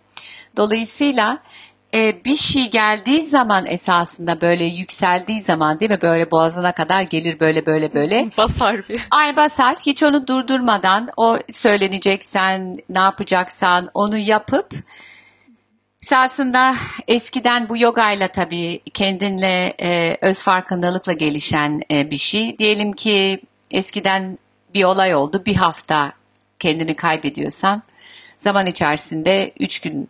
Dolayısıyla 0.58 1.40
e, 1.98 2.26
bir 2.26 2.36
şey 2.36 2.72
geldiği 2.72 3.22
zaman 3.22 3.66
esasında 3.66 4.42
böyle 4.42 4.64
yükseldiği 4.64 5.42
zaman 5.42 5.80
değil 5.80 5.92
mi 5.92 6.02
böyle 6.02 6.32
boğazına 6.32 6.72
kadar 6.72 7.02
gelir 7.02 7.40
böyle 7.40 7.66
böyle 7.66 7.94
böyle. 7.94 8.30
Basar 8.38 8.78
bir. 8.90 9.08
Ay 9.12 9.36
basar 9.36 9.76
hiç 9.86 10.04
onu 10.04 10.28
durdurmadan 10.28 11.10
o 11.18 11.40
söyleneceksen 11.52 12.74
ne 12.90 13.00
yapacaksan 13.00 13.88
onu 13.94 14.18
yapıp 14.18 14.74
esasında 16.04 16.76
eskiden 17.08 17.70
bu 17.70 17.78
yogayla 17.78 18.28
tabii 18.28 18.82
kendinle 18.94 19.74
e, 19.82 20.18
öz 20.22 20.44
farkındalıkla 20.44 21.14
gelişen 21.14 21.80
e, 21.92 22.12
bir 22.12 22.18
şey. 22.18 22.60
Diyelim 22.60 22.94
ki 22.94 23.42
eskiden 23.72 24.40
bir 24.74 24.84
olay 24.84 25.16
oldu 25.16 25.44
bir 25.46 25.56
hafta 25.56 26.12
kendini 26.60 26.96
kaybediyorsan 26.96 27.84
zaman 28.38 28.66
içerisinde 28.68 29.52
üç 29.60 29.80
güne 29.80 30.06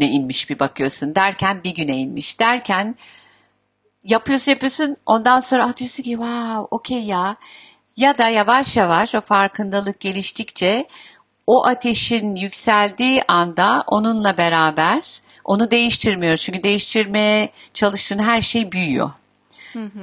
inmiş 0.00 0.50
bir 0.50 0.58
bakıyorsun 0.58 1.14
derken 1.14 1.64
bir 1.64 1.74
güne 1.74 1.96
inmiş. 1.96 2.40
Derken 2.40 2.96
yapıyorsun 4.04 4.52
yapıyorsun. 4.52 4.96
Ondan 5.06 5.40
sonra 5.40 5.64
ah 5.64 5.76
diyorsun 5.76 6.02
ki 6.02 6.10
wow 6.10 6.66
okey 6.70 7.04
ya. 7.04 7.36
Ya 7.96 8.18
da 8.18 8.28
yavaş 8.28 8.76
yavaş 8.76 9.14
o 9.14 9.20
farkındalık 9.20 10.00
geliştikçe 10.00 10.88
o 11.46 11.66
ateşin 11.66 12.34
yükseldiği 12.34 13.22
anda 13.28 13.84
onunla 13.86 14.36
beraber 14.36 15.20
onu 15.44 15.70
değiştirmiyor. 15.70 16.36
Çünkü 16.36 16.62
değiştirmeye 16.62 17.48
çalıştığın 17.74 18.18
her 18.18 18.42
şey 18.42 18.72
büyüyor. 18.72 19.10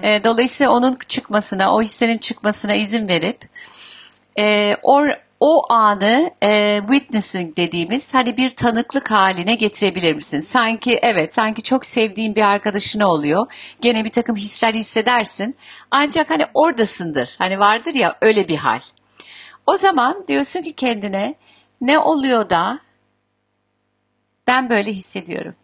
E, 0.04 0.24
dolayısıyla 0.24 0.72
onun 0.72 0.98
çıkmasına, 1.08 1.76
o 1.76 1.82
hislerin 1.82 2.18
çıkmasına 2.18 2.76
izin 2.76 3.08
verip 3.08 3.50
e, 4.40 4.76
o, 4.84 5.06
o 5.40 5.74
anı 5.74 6.32
e, 6.44 6.82
witnessing 6.88 7.58
dediğimiz 7.58 8.14
hani 8.14 8.38
bir 8.38 8.50
tanıklık 8.50 9.12
haline 9.12 9.56
getirebilir 9.56 10.14
misin? 10.16 10.40
Sanki 10.40 11.00
evet 11.02 11.34
sanki 11.34 11.62
çok 11.62 11.86
sevdiğin 11.86 12.36
bir 12.36 12.42
arkadaşına 12.42 13.08
oluyor. 13.08 13.54
Gene 13.82 14.06
bir 14.06 14.10
takım 14.10 14.36
hisler 14.36 14.74
hissedersin. 14.74 15.56
Ancak 15.92 16.30
hani 16.30 16.46
oradasındır. 16.54 17.36
Hani 17.38 17.60
vardır 17.60 17.94
ya 17.94 18.18
öyle 18.22 18.48
bir 18.48 18.58
hal. 18.58 18.80
O 19.68 19.78
zaman 19.78 20.28
diyorsun 20.28 20.62
ki 20.62 20.74
kendine 20.74 21.36
ne 21.82 22.00
oluyor 22.00 22.50
da 22.50 22.80
ben 24.48 24.70
böyle 24.70 24.94
hissediyorum. 24.94 25.56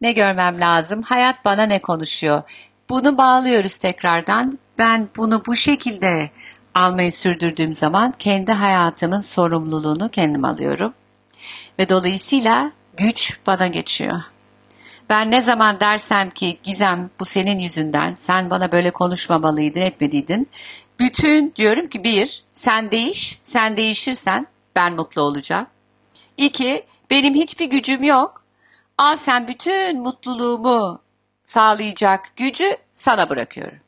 Ne 0.00 0.12
görmem 0.12 0.60
lazım? 0.60 1.02
Hayat 1.02 1.44
bana 1.44 1.62
ne 1.62 1.82
konuşuyor? 1.82 2.42
Bunu 2.90 3.18
bağlıyoruz 3.18 3.78
tekrardan. 3.78 4.58
Ben 4.78 5.08
bunu 5.16 5.42
bu 5.46 5.56
şekilde 5.56 6.30
almayı 6.74 7.12
sürdürdüğüm 7.12 7.74
zaman 7.74 8.12
kendi 8.18 8.52
hayatımın 8.52 9.20
sorumluluğunu 9.20 10.08
kendim 10.08 10.44
alıyorum. 10.44 10.94
Ve 11.78 11.88
dolayısıyla 11.88 12.72
güç 12.96 13.38
bana 13.46 13.66
geçiyor. 13.66 14.22
Ben 15.10 15.30
ne 15.30 15.40
zaman 15.40 15.80
dersem 15.80 16.30
ki 16.30 16.58
Gizem 16.62 17.10
bu 17.20 17.24
senin 17.24 17.58
yüzünden 17.58 18.14
sen 18.18 18.50
bana 18.50 18.72
böyle 18.72 18.90
konuşmamalıydın 18.90 19.80
etmediydin. 19.80 20.48
Bütün 20.98 21.52
diyorum 21.56 21.86
ki 21.86 22.04
bir 22.04 22.44
sen 22.52 22.90
değiş 22.90 23.38
sen 23.42 23.76
değişirsen 23.76 24.46
ben 24.76 24.92
mutlu 24.92 25.22
olacağım. 25.22 25.66
İki 26.36 26.84
benim 27.10 27.34
hiçbir 27.34 27.66
gücüm 27.66 28.02
yok. 28.02 28.42
Al 28.98 29.16
sen 29.16 29.48
bütün 29.48 30.00
mutluluğumu 30.00 31.00
sağlayacak 31.44 32.36
gücü 32.36 32.76
sana 32.92 33.30
bırakıyorum. 33.30 33.78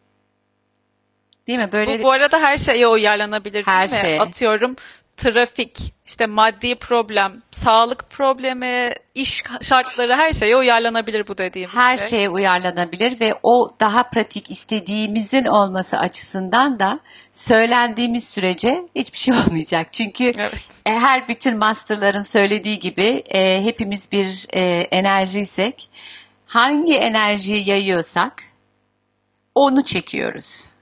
Değil 1.46 1.58
mi? 1.58 1.72
Böyle 1.72 1.98
Bu, 1.98 2.02
bu 2.02 2.10
arada 2.12 2.40
her 2.40 2.58
şeye 2.58 2.86
uyarlanabilir 2.88 3.66
Her 3.66 3.90
değil 3.90 4.02
mi? 4.02 4.06
şeye. 4.08 4.20
Atıyorum 4.20 4.76
trafik, 5.16 5.78
işte 6.06 6.26
maddi 6.26 6.74
problem, 6.74 7.42
sağlık 7.50 8.10
problemi, 8.10 8.92
iş 9.14 9.42
şartları 9.62 10.14
her 10.16 10.32
şeye 10.32 10.56
uyarlanabilir 10.56 11.28
bu 11.28 11.38
dediğim 11.38 11.68
her 11.68 11.98
şey. 11.98 12.08
şeye 12.08 12.28
uyarlanabilir 12.28 13.20
ve 13.20 13.34
o 13.42 13.70
daha 13.80 14.02
pratik 14.02 14.50
istediğimizin 14.50 15.44
olması 15.44 15.98
açısından 15.98 16.78
da 16.78 17.00
söylendiğimiz 17.32 18.28
sürece 18.28 18.82
hiçbir 18.94 19.18
şey 19.18 19.34
olmayacak. 19.46 19.92
Çünkü 19.92 20.24
Evet. 20.24 20.54
e, 20.86 20.90
her 20.90 21.28
bütün 21.28 21.58
masterların 21.58 22.22
söylediği 22.22 22.78
gibi 22.78 23.22
e, 23.34 23.64
hepimiz 23.64 24.12
bir 24.12 24.46
e, 24.52 24.60
enerjiysek 24.90 25.88
hangi 26.46 26.94
enerjiyi 26.94 27.68
yayıyorsak 27.68 28.32
onu 29.54 29.84
çekiyoruz. 29.84 30.73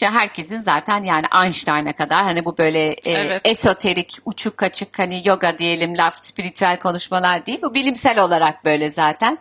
İşte 0.00 0.12
herkesin 0.12 0.60
zaten 0.60 1.02
yani 1.02 1.26
Einstein'a 1.44 1.92
kadar 1.92 2.22
hani 2.22 2.44
bu 2.44 2.58
böyle 2.58 2.90
e, 2.92 3.12
Evet. 3.12 3.42
esoterik, 3.44 4.18
uçuk 4.24 4.56
kaçık 4.56 4.98
hani 4.98 5.22
yoga 5.24 5.58
diyelim 5.58 5.98
laf, 5.98 6.24
spiritüel 6.24 6.78
konuşmalar 6.78 7.46
değil. 7.46 7.58
Bu 7.62 7.74
bilimsel 7.74 8.20
olarak 8.20 8.64
böyle 8.64 8.90
zaten. 8.90 9.38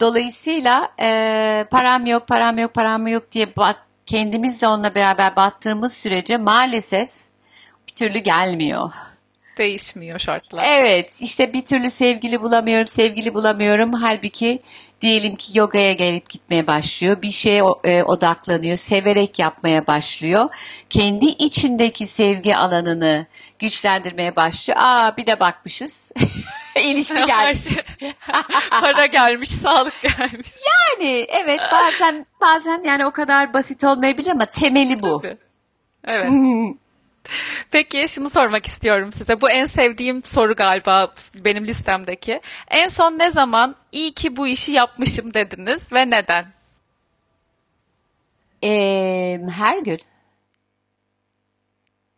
Dolayısıyla 0.00 0.92
e, 1.00 1.66
param 1.70 2.06
yok, 2.06 2.28
param 2.28 2.58
yok, 2.58 2.74
param 2.74 3.06
yok 3.06 3.32
diye 3.32 3.56
bat, 3.56 3.76
kendimizle 4.06 4.68
onunla 4.68 4.94
beraber 4.94 5.36
battığımız 5.36 5.92
sürece 5.92 6.36
maalesef 6.36 7.10
bir 7.88 7.94
türlü 7.94 8.18
gelmiyor. 8.18 8.92
Değişmiyor 9.58 10.18
şartlar. 10.18 10.64
Evet 10.68 11.22
işte 11.22 11.52
bir 11.52 11.64
türlü 11.64 11.90
sevgili 11.90 12.42
bulamıyorum, 12.42 12.86
sevgili 12.86 13.34
bulamıyorum. 13.34 13.92
Halbuki 13.92 14.60
diyelim 15.00 15.36
ki 15.36 15.58
yogaya 15.58 15.92
gelip 15.92 16.30
gitmeye 16.30 16.66
başlıyor. 16.66 17.22
Bir 17.22 17.30
şeye 17.30 17.62
e, 17.84 18.02
odaklanıyor, 18.02 18.76
severek 18.76 19.38
yapmaya 19.38 19.86
başlıyor. 19.86 20.48
Kendi 20.90 21.26
içindeki 21.26 22.06
sevgi 22.06 22.56
alanını 22.56 23.26
güçlendirmeye 23.58 24.36
başlıyor. 24.36 24.78
Aa 24.82 25.16
bir 25.16 25.26
de 25.26 25.40
bakmışız. 25.40 26.12
İlişki 26.84 27.26
gelmiş. 27.26 27.60
Şey- 27.60 28.12
Para 28.80 29.06
gelmiş, 29.06 29.50
sağlık 29.50 30.02
gelmiş. 30.02 30.48
Yani 31.00 31.26
evet 31.28 31.60
bazen 31.72 32.26
bazen 32.40 32.82
yani 32.84 33.06
o 33.06 33.10
kadar 33.10 33.54
basit 33.54 33.84
olmayabilir 33.84 34.30
ama 34.30 34.46
temeli 34.46 35.02
bu. 35.02 35.22
Tabii. 35.22 35.32
Evet. 36.06 36.30
Peki 37.70 38.04
şunu 38.08 38.30
sormak 38.30 38.66
istiyorum 38.66 39.12
size. 39.12 39.40
Bu 39.40 39.50
en 39.50 39.66
sevdiğim 39.66 40.24
soru 40.24 40.54
galiba 40.54 41.14
benim 41.34 41.66
listemdeki. 41.66 42.40
En 42.70 42.88
son 42.88 43.18
ne 43.18 43.30
zaman 43.30 43.76
iyi 43.92 44.14
ki 44.14 44.36
bu 44.36 44.46
işi 44.46 44.72
yapmışım 44.72 45.34
dediniz 45.34 45.92
ve 45.92 46.10
neden? 46.10 46.46
Ee, 48.64 49.40
her 49.58 49.78
gün. 49.78 50.00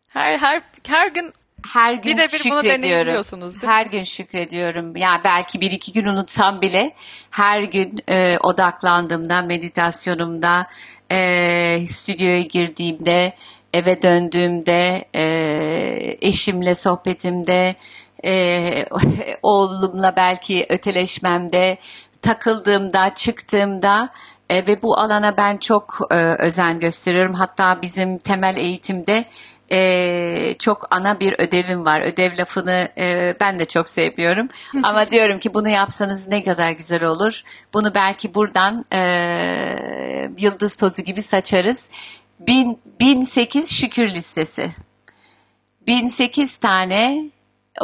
Her 0.07 0.37
her 0.37 0.61
her 0.87 1.07
gün 1.07 1.33
her 1.73 1.93
gün 1.93 2.03
Birebir 2.17 2.31
bunu 2.31 2.37
şükrediyorum. 2.39 2.83
deneyimliyorsunuz, 2.83 3.55
değil 3.55 3.67
mi? 3.67 3.73
Her 3.73 3.85
gün 3.85 4.03
şükrediyorum. 4.03 4.95
Yani 4.95 5.21
belki 5.23 5.61
bir 5.61 5.71
iki 5.71 5.93
gün 5.93 6.05
unutsam 6.05 6.61
bile 6.61 6.95
her 7.31 7.63
gün 7.63 7.99
e, 8.09 8.37
odaklandığımda, 8.43 9.41
meditasyonumda, 9.41 10.67
e, 11.11 11.85
stüdyoya 11.87 12.41
girdiğimde, 12.41 13.33
eve 13.73 14.01
döndüğümde, 14.01 15.05
e, 15.15 16.17
eşimle 16.21 16.75
sohbetimde, 16.75 17.75
e, 18.25 18.85
oğlumla 19.43 20.13
belki 20.15 20.65
öteleşmemde, 20.69 21.77
takıldığımda, 22.21 23.15
çıktığımda 23.15 24.09
e, 24.49 24.67
ve 24.67 24.81
bu 24.81 24.99
alana 24.99 25.37
ben 25.37 25.57
çok 25.57 25.99
e, 26.11 26.15
özen 26.15 26.79
gösteriyorum. 26.79 27.33
Hatta 27.33 27.81
bizim 27.81 28.17
temel 28.17 28.57
eğitimde 28.57 29.25
e, 29.71 30.55
çok 30.59 30.87
ana 30.95 31.19
bir 31.19 31.35
ödevim 31.39 31.85
var. 31.85 32.01
Ödev 32.01 32.37
lafını 32.37 32.89
e, 32.97 33.35
ben 33.39 33.59
de 33.59 33.65
çok 33.65 33.89
sevmiyorum. 33.89 34.47
Ama 34.83 35.09
diyorum 35.11 35.39
ki 35.39 35.53
bunu 35.53 35.69
yapsanız 35.69 36.27
ne 36.27 36.43
kadar 36.43 36.71
güzel 36.71 37.03
olur. 37.03 37.41
Bunu 37.73 37.95
belki 37.95 38.33
buradan 38.35 38.85
e, 38.93 40.29
yıldız 40.37 40.75
tozu 40.75 41.01
gibi 41.01 41.21
saçarız. 41.21 41.89
Bin, 42.47 42.79
1008 42.99 43.71
şükür 43.71 44.07
listesi. 44.07 44.71
1008 45.87 46.57
tane 46.57 47.31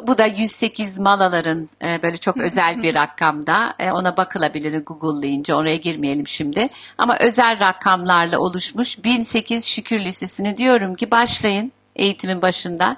bu 0.03 0.17
da 0.17 0.25
108 0.25 0.99
malaların 0.99 1.69
e, 1.83 2.01
böyle 2.03 2.17
çok 2.17 2.37
özel 2.37 2.83
bir 2.83 2.95
rakamda. 2.95 3.73
E, 3.79 3.91
ona 3.91 4.17
bakılabilir 4.17 4.85
Google'layınca 4.85 5.55
oraya 5.55 5.75
girmeyelim 5.75 6.27
şimdi. 6.27 6.67
Ama 6.97 7.17
özel 7.17 7.59
rakamlarla 7.59 8.39
oluşmuş 8.39 9.03
1008 9.03 9.65
şükür 9.65 9.99
listesini 9.99 10.57
diyorum 10.57 10.95
ki 10.95 11.11
başlayın 11.11 11.71
eğitimin 11.95 12.41
başında. 12.41 12.97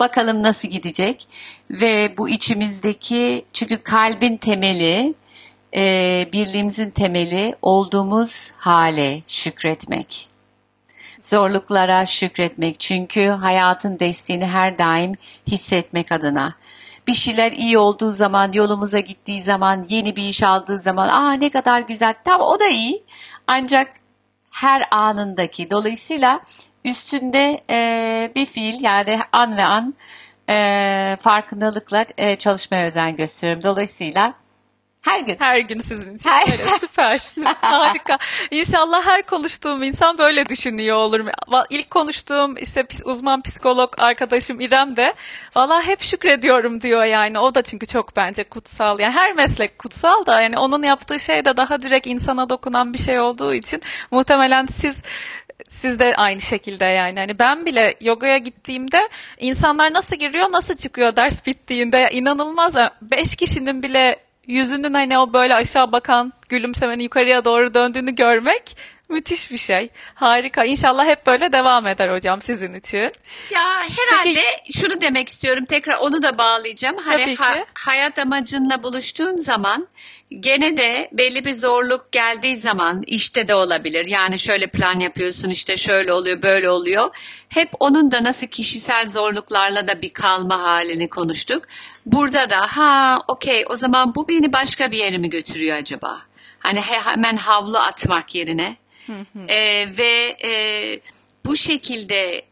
Bakalım 0.00 0.42
nasıl 0.42 0.68
gidecek 0.68 1.28
ve 1.70 2.14
bu 2.16 2.28
içimizdeki 2.28 3.44
çünkü 3.52 3.82
kalbin 3.82 4.36
temeli 4.36 5.14
e, 5.74 6.28
birliğimizin 6.32 6.90
temeli 6.90 7.54
olduğumuz 7.62 8.52
hale 8.56 9.22
şükretmek 9.26 10.29
zorluklara 11.26 12.06
şükretmek. 12.06 12.80
Çünkü 12.80 13.28
hayatın 13.28 13.98
desteğini 13.98 14.46
her 14.46 14.78
daim 14.78 15.12
hissetmek 15.46 16.12
adına. 16.12 16.52
Bir 17.06 17.14
şeyler 17.14 17.52
iyi 17.52 17.78
olduğu 17.78 18.12
zaman, 18.12 18.52
yolumuza 18.52 18.98
gittiği 18.98 19.42
zaman, 19.42 19.86
yeni 19.88 20.16
bir 20.16 20.22
iş 20.22 20.42
aldığı 20.42 20.78
zaman, 20.78 21.08
aa 21.08 21.32
ne 21.32 21.50
kadar 21.50 21.80
güzel, 21.80 22.14
tamam 22.24 22.48
o 22.48 22.60
da 22.60 22.66
iyi. 22.66 23.04
Ancak 23.46 23.92
her 24.52 24.82
anındaki, 24.90 25.70
dolayısıyla 25.70 26.40
üstünde 26.84 27.60
e, 27.70 28.32
bir 28.34 28.46
fiil 28.46 28.84
yani 28.84 29.20
an 29.32 29.56
ve 29.56 29.64
an 29.64 29.94
e, 30.48 31.16
farkındalıkla 31.20 32.04
e, 32.18 32.36
çalışmaya 32.36 32.86
özen 32.86 33.16
gösteriyorum. 33.16 33.62
Dolayısıyla 33.62 34.34
her 35.02 35.20
gün. 35.20 35.36
Her 35.38 35.58
gün 35.58 35.80
sizin 35.80 36.16
için. 36.16 36.30
Her- 36.30 36.52
Öyle, 36.52 36.64
süper. 36.80 37.20
Harika. 37.60 38.18
İnşallah 38.50 39.06
her 39.06 39.22
konuştuğum 39.22 39.82
insan 39.82 40.18
böyle 40.18 40.48
düşünüyor 40.48 40.96
olur. 40.96 41.26
İlk 41.70 41.90
konuştuğum 41.90 42.56
işte 42.56 42.86
uzman 43.04 43.42
psikolog 43.42 43.94
arkadaşım 43.98 44.60
İrem 44.60 44.96
de 44.96 45.14
valla 45.56 45.82
hep 45.82 46.02
şükrediyorum 46.02 46.80
diyor 46.80 47.04
yani. 47.04 47.38
O 47.38 47.54
da 47.54 47.62
çünkü 47.62 47.86
çok 47.86 48.16
bence 48.16 48.44
kutsal. 48.44 49.00
Yani 49.00 49.12
her 49.12 49.34
meslek 49.34 49.78
kutsal 49.78 50.26
da 50.26 50.40
yani 50.40 50.58
onun 50.58 50.82
yaptığı 50.82 51.20
şey 51.20 51.44
de 51.44 51.56
daha 51.56 51.82
direkt 51.82 52.06
insana 52.06 52.50
dokunan 52.50 52.92
bir 52.92 52.98
şey 52.98 53.20
olduğu 53.20 53.54
için 53.54 53.82
muhtemelen 54.10 54.66
siz 54.66 55.02
siz 55.70 55.98
de 55.98 56.14
aynı 56.16 56.40
şekilde 56.40 56.84
yani. 56.84 57.18
Hani 57.18 57.38
ben 57.38 57.66
bile 57.66 57.96
yogaya 58.00 58.38
gittiğimde 58.38 59.08
insanlar 59.38 59.92
nasıl 59.92 60.16
giriyor, 60.16 60.52
nasıl 60.52 60.76
çıkıyor 60.76 61.16
ders 61.16 61.46
bittiğinde 61.46 62.08
inanılmaz. 62.12 62.76
Beş 63.02 63.36
kişinin 63.36 63.82
bile 63.82 64.29
yüzünün 64.50 64.94
hani 64.94 65.18
o 65.18 65.32
böyle 65.32 65.54
aşağı 65.54 65.92
bakan 65.92 66.32
gülümsemenin 66.48 67.02
yukarıya 67.02 67.44
doğru 67.44 67.74
döndüğünü 67.74 68.14
görmek 68.14 68.76
müthiş 69.10 69.50
bir 69.50 69.58
şey. 69.58 69.90
Harika. 70.14 70.64
İnşallah 70.64 71.06
hep 71.06 71.26
böyle 71.26 71.52
devam 71.52 71.86
eder 71.86 72.14
hocam 72.14 72.42
sizin 72.42 72.74
için. 72.74 73.12
Ya 73.50 73.82
herhalde 74.10 74.40
şunu 74.72 75.00
demek 75.00 75.28
istiyorum 75.28 75.64
tekrar 75.64 75.96
onu 75.98 76.22
da 76.22 76.38
bağlayacağım. 76.38 76.96
Hani 76.96 77.22
ha- 77.36 77.64
hayat 77.74 78.18
amacınla 78.18 78.82
buluştuğun 78.82 79.36
zaman 79.36 79.88
gene 80.40 80.76
de 80.76 81.08
belli 81.12 81.44
bir 81.44 81.54
zorluk 81.54 82.12
geldiği 82.12 82.56
zaman 82.56 83.02
işte 83.06 83.48
de 83.48 83.54
olabilir. 83.54 84.06
Yani 84.06 84.38
şöyle 84.38 84.66
plan 84.66 85.00
yapıyorsun 85.00 85.50
işte 85.50 85.76
şöyle 85.76 86.12
oluyor 86.12 86.42
böyle 86.42 86.70
oluyor. 86.70 87.16
Hep 87.48 87.68
onun 87.80 88.10
da 88.10 88.24
nasıl 88.24 88.46
kişisel 88.46 89.08
zorluklarla 89.08 89.88
da 89.88 90.02
bir 90.02 90.10
kalma 90.12 90.62
halini 90.62 91.08
konuştuk. 91.08 91.64
Burada 92.06 92.50
da 92.50 92.60
ha 92.76 93.18
okey 93.28 93.64
o 93.70 93.76
zaman 93.76 94.14
bu 94.14 94.28
beni 94.28 94.52
başka 94.52 94.90
bir 94.90 94.98
yere 94.98 95.18
mi 95.18 95.30
götürüyor 95.30 95.76
acaba? 95.76 96.18
Hani 96.58 96.80
he- 96.80 97.10
hemen 97.10 97.36
havlu 97.36 97.78
atmak 97.78 98.34
yerine. 98.34 98.76
Ee, 99.48 99.88
ve 99.98 100.36
e, 100.44 100.52
bu 101.44 101.56
şekilde 101.56 102.42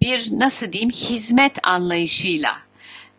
bir 0.00 0.28
nasıl 0.32 0.72
diyeyim 0.72 0.90
hizmet 0.90 1.66
anlayışıyla 1.66 2.56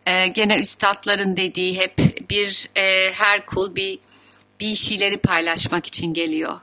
e, 0.06 0.26
gene 0.26 0.60
üstadların 0.60 1.36
dediği 1.36 1.78
hep 1.78 1.98
bir 2.30 2.68
e, 2.76 3.12
her 3.12 3.46
kul 3.46 3.74
bir 3.76 3.98
bir 4.60 4.74
şeyleri 4.74 5.16
paylaşmak 5.16 5.86
için 5.86 6.14
geliyor. 6.14 6.60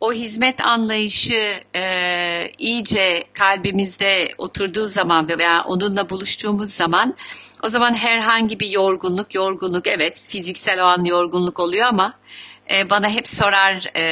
O 0.00 0.12
hizmet 0.12 0.66
anlayışı 0.66 1.60
e, 1.74 2.52
iyice 2.58 3.24
kalbimizde 3.32 4.28
oturduğu 4.38 4.86
zaman 4.86 5.28
ve 5.28 5.38
veya 5.38 5.64
onunla 5.64 6.10
buluştuğumuz 6.10 6.70
zaman 6.70 7.14
o 7.62 7.68
zaman 7.68 7.94
herhangi 7.94 8.60
bir 8.60 8.70
yorgunluk, 8.70 9.34
yorgunluk 9.34 9.86
evet 9.88 10.22
fiziksel 10.26 10.82
o 10.82 10.86
an 10.86 11.04
yorgunluk 11.04 11.60
oluyor 11.60 11.86
ama 11.86 12.14
e, 12.70 12.90
bana 12.90 13.10
hep 13.10 13.28
sorar 13.28 13.90
e, 13.96 14.04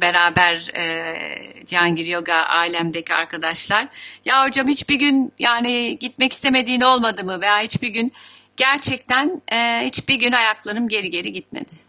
beraber 0.00 0.70
e, 0.76 1.64
Cihangir 1.66 2.06
Yoga 2.06 2.34
ailemdeki 2.34 3.14
arkadaşlar. 3.14 3.88
Ya 4.24 4.46
hocam 4.46 4.68
hiçbir 4.68 4.94
gün 4.94 5.32
yani 5.38 5.98
gitmek 5.98 6.32
istemediğin 6.32 6.80
olmadı 6.80 7.24
mı? 7.24 7.40
Veya 7.40 7.58
hiçbir 7.60 7.88
gün 7.88 8.12
gerçekten 8.56 9.42
e, 9.52 9.80
hiçbir 9.84 10.14
gün 10.14 10.32
ayaklarım 10.32 10.88
geri 10.88 11.10
geri 11.10 11.32
gitmedi. 11.32 11.88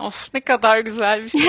Of 0.00 0.34
ne 0.34 0.40
kadar 0.40 0.78
güzel 0.78 1.24
bir 1.24 1.28
şey. 1.28 1.40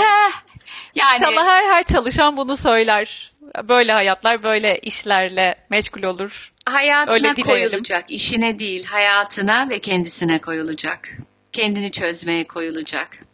yani 0.95 1.17
İnşallah 1.17 1.45
her 1.45 1.63
her 1.69 1.83
çalışan 1.83 2.37
bunu 2.37 2.57
söyler. 2.57 3.31
Böyle 3.63 3.91
hayatlar 3.91 4.43
böyle 4.43 4.79
işlerle 4.79 5.55
meşgul 5.69 6.03
olur. 6.03 6.53
hayatına 6.69 7.13
öyle 7.13 7.35
dileyelim. 7.35 7.69
koyulacak, 7.69 8.11
işine 8.11 8.59
değil 8.59 8.85
hayatına 8.85 9.69
ve 9.69 9.79
kendisine 9.79 10.41
koyulacak. 10.41 11.17
Kendini 11.51 11.91
çözmeye 11.91 12.43
koyulacak. 12.47 13.30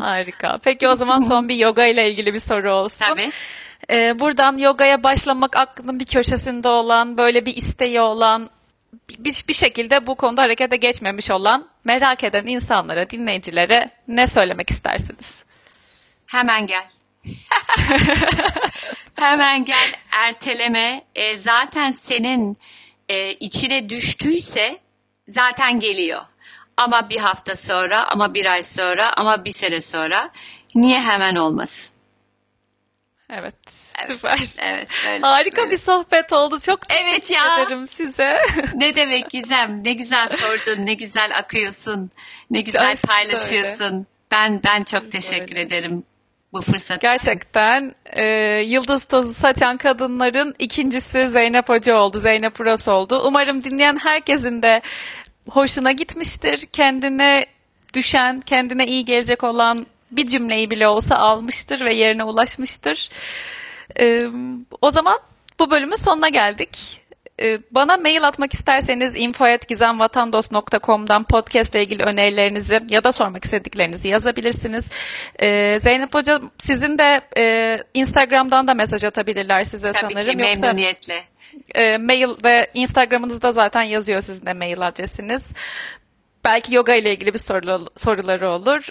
Harika. 0.00 0.58
Peki 0.64 0.88
o 0.88 0.96
zaman 0.96 1.20
son 1.20 1.48
bir 1.48 1.56
yoga 1.56 1.86
ile 1.86 2.10
ilgili 2.10 2.34
bir 2.34 2.38
soru 2.38 2.72
olsun. 2.72 3.04
Tabii. 3.04 3.30
Ee, 3.90 4.18
buradan 4.18 4.58
yogaya 4.58 5.02
başlamak 5.02 5.56
aklının 5.56 6.00
bir 6.00 6.04
köşesinde 6.04 6.68
olan, 6.68 7.18
böyle 7.18 7.46
bir 7.46 7.56
isteği 7.56 8.00
olan, 8.00 8.50
bir, 9.18 9.44
bir 9.48 9.54
şekilde 9.54 10.06
bu 10.06 10.14
konuda 10.14 10.42
harekete 10.42 10.76
geçmemiş 10.76 11.30
olan, 11.30 11.68
merak 11.84 12.24
eden 12.24 12.46
insanlara, 12.46 13.10
dinleyicilere 13.10 13.90
ne 14.08 14.26
söylemek 14.26 14.70
istersiniz? 14.70 15.44
Hemen 16.26 16.66
gel. 16.66 16.86
Hemen 19.20 19.64
gel 19.64 19.92
erteleme. 20.10 21.02
E, 21.14 21.36
zaten 21.36 21.92
senin 21.92 22.56
e, 23.08 23.32
içine 23.32 23.88
düştüyse 23.88 24.78
zaten 25.28 25.80
geliyor. 25.80 26.20
Ama 26.78 27.10
bir 27.10 27.18
hafta 27.20 27.56
sonra, 27.56 28.08
ama 28.10 28.34
bir 28.34 28.46
ay 28.46 28.62
sonra, 28.62 29.12
ama 29.16 29.44
bir 29.44 29.52
sene 29.52 29.80
sonra 29.80 30.30
niye 30.74 31.00
hemen 31.00 31.36
olmasın? 31.36 31.94
Evet. 33.30 33.54
Evet, 34.06 34.16
Süper. 34.16 34.38
Evet. 34.62 34.88
Böyle, 35.06 35.18
Harika 35.20 35.56
böyle. 35.56 35.70
bir 35.70 35.78
sohbet 35.78 36.32
oldu. 36.32 36.60
Çok 36.60 36.78
Evet 37.02 37.20
teşekkür 37.26 37.34
ya. 37.48 37.62
ederim 37.62 37.88
size. 37.88 38.38
Ne 38.74 38.94
demek 38.96 39.30
Gizem? 39.30 39.84
Ne 39.84 39.92
güzel 39.92 40.28
sordun, 40.28 40.86
ne 40.86 40.94
güzel 40.94 41.38
akıyorsun, 41.38 42.10
ne 42.50 42.60
güzel 42.60 42.82
Gerçekten 42.86 43.14
paylaşıyorsun. 43.16 44.06
Ben 44.30 44.60
ben 44.64 44.84
çok 44.84 45.02
de 45.02 45.10
teşekkür 45.10 45.48
öyle. 45.56 45.60
ederim 45.60 46.04
bu 46.52 46.60
fırsat. 46.60 47.00
Gerçekten 47.00 47.94
e, 48.06 48.24
yıldız 48.66 49.04
tozu 49.04 49.32
saçan 49.34 49.76
kadınların 49.76 50.54
ikincisi 50.58 51.28
Zeynep 51.28 51.68
Hoca 51.68 51.96
oldu. 51.96 52.18
Zeynep 52.18 52.60
Uras 52.60 52.88
oldu. 52.88 53.22
Umarım 53.24 53.64
dinleyen 53.64 53.96
herkesin 53.96 54.62
de 54.62 54.82
hoşuna 55.50 55.92
gitmiştir. 55.92 56.66
Kendine 56.66 57.46
düşen, 57.94 58.40
kendine 58.40 58.86
iyi 58.86 59.04
gelecek 59.04 59.44
olan 59.44 59.86
bir 60.10 60.26
cümleyi 60.26 60.70
bile 60.70 60.88
olsa 60.88 61.16
almıştır 61.16 61.84
ve 61.84 61.94
yerine 61.94 62.24
ulaşmıştır. 62.24 63.10
E, 64.00 64.22
o 64.80 64.90
zaman 64.90 65.18
bu 65.58 65.70
bölümün 65.70 65.96
sonuna 65.96 66.28
geldik. 66.28 67.02
E, 67.42 67.58
Bana 67.70 67.96
mail 67.96 68.28
atmak 68.28 68.54
isterseniz 68.54 69.16
info.gizemvatandos.com'dan 69.16 71.24
podcast 71.24 71.74
ile 71.74 71.82
ilgili 71.82 72.02
önerilerinizi 72.02 72.80
ya 72.90 73.04
da 73.04 73.12
sormak 73.12 73.44
istediklerinizi 73.44 74.08
yazabilirsiniz. 74.08 74.90
E, 75.42 75.78
Zeynep 75.80 76.14
Hoca 76.14 76.40
sizin 76.58 76.98
de 76.98 77.20
e, 77.38 77.78
Instagram'dan 77.94 78.68
da 78.68 78.74
mesaj 78.74 79.04
atabilirler 79.04 79.64
size 79.64 79.92
Tabii 79.92 80.12
sanırım. 80.14 80.38
ki 80.40 80.48
Yoksa 80.48 80.60
memnuniyetle. 80.60 81.22
e, 81.74 81.98
mail 81.98 82.28
ve 82.44 82.70
Instagram'ınızda 82.74 83.52
zaten 83.52 83.82
yazıyor 83.82 84.20
sizin 84.20 84.46
de 84.46 84.52
mail 84.52 84.80
adresiniz. 84.86 85.52
Belki 86.44 86.74
yoga 86.74 86.94
ile 86.94 87.12
ilgili 87.12 87.34
bir 87.34 87.38
soru, 87.38 87.88
soruları 87.96 88.50
olur. 88.50 88.88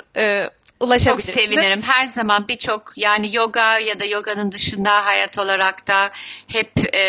E, 0.78 0.80
Çok 0.80 0.88
ulaşabilirsiniz. 0.90 1.36
sevinirim. 1.46 1.82
Her 1.82 2.06
zaman 2.06 2.48
birçok 2.48 2.94
yani 2.96 3.36
yoga 3.36 3.80
ya 3.80 4.00
da 4.00 4.06
yoganın 4.06 4.52
dışında 4.52 5.06
hayat 5.06 5.38
olarak 5.38 5.88
da 5.88 6.12
hep 6.48 6.96
e, 6.96 7.00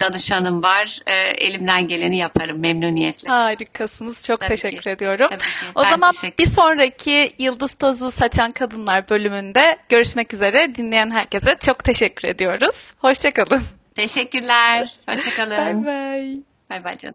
danışanım 0.00 0.62
var. 0.62 1.00
E, 1.06 1.14
elimden 1.16 1.88
geleni 1.88 2.16
yaparım 2.16 2.58
memnuniyetle. 2.60 3.28
Harikasınız. 3.28 4.26
Çok 4.26 4.40
Tabii 4.40 4.48
teşekkür 4.48 4.82
ki. 4.82 4.90
ediyorum. 4.90 5.26
Tabii 5.30 5.40
ki. 5.42 5.46
O 5.74 5.82
Ben 5.84 5.90
zaman 5.90 6.12
bir 6.38 6.46
sonraki 6.46 7.32
Yıldız 7.38 7.74
Tozu 7.74 8.10
Saçan 8.10 8.52
Kadınlar 8.52 9.08
bölümünde 9.08 9.76
görüşmek 9.88 10.34
üzere. 10.34 10.74
Dinleyen 10.74 11.10
herkese 11.10 11.56
çok 11.60 11.84
teşekkür 11.84 12.28
ediyoruz. 12.28 12.94
Hoşçakalın. 12.98 13.62
Teşekkürler. 13.94 14.90
Hoşçakalın. 15.08 15.84
Bay 15.86 15.86
bay. 15.86 16.36
Bay 16.70 16.84
bay 16.84 16.96
canım. 16.96 16.98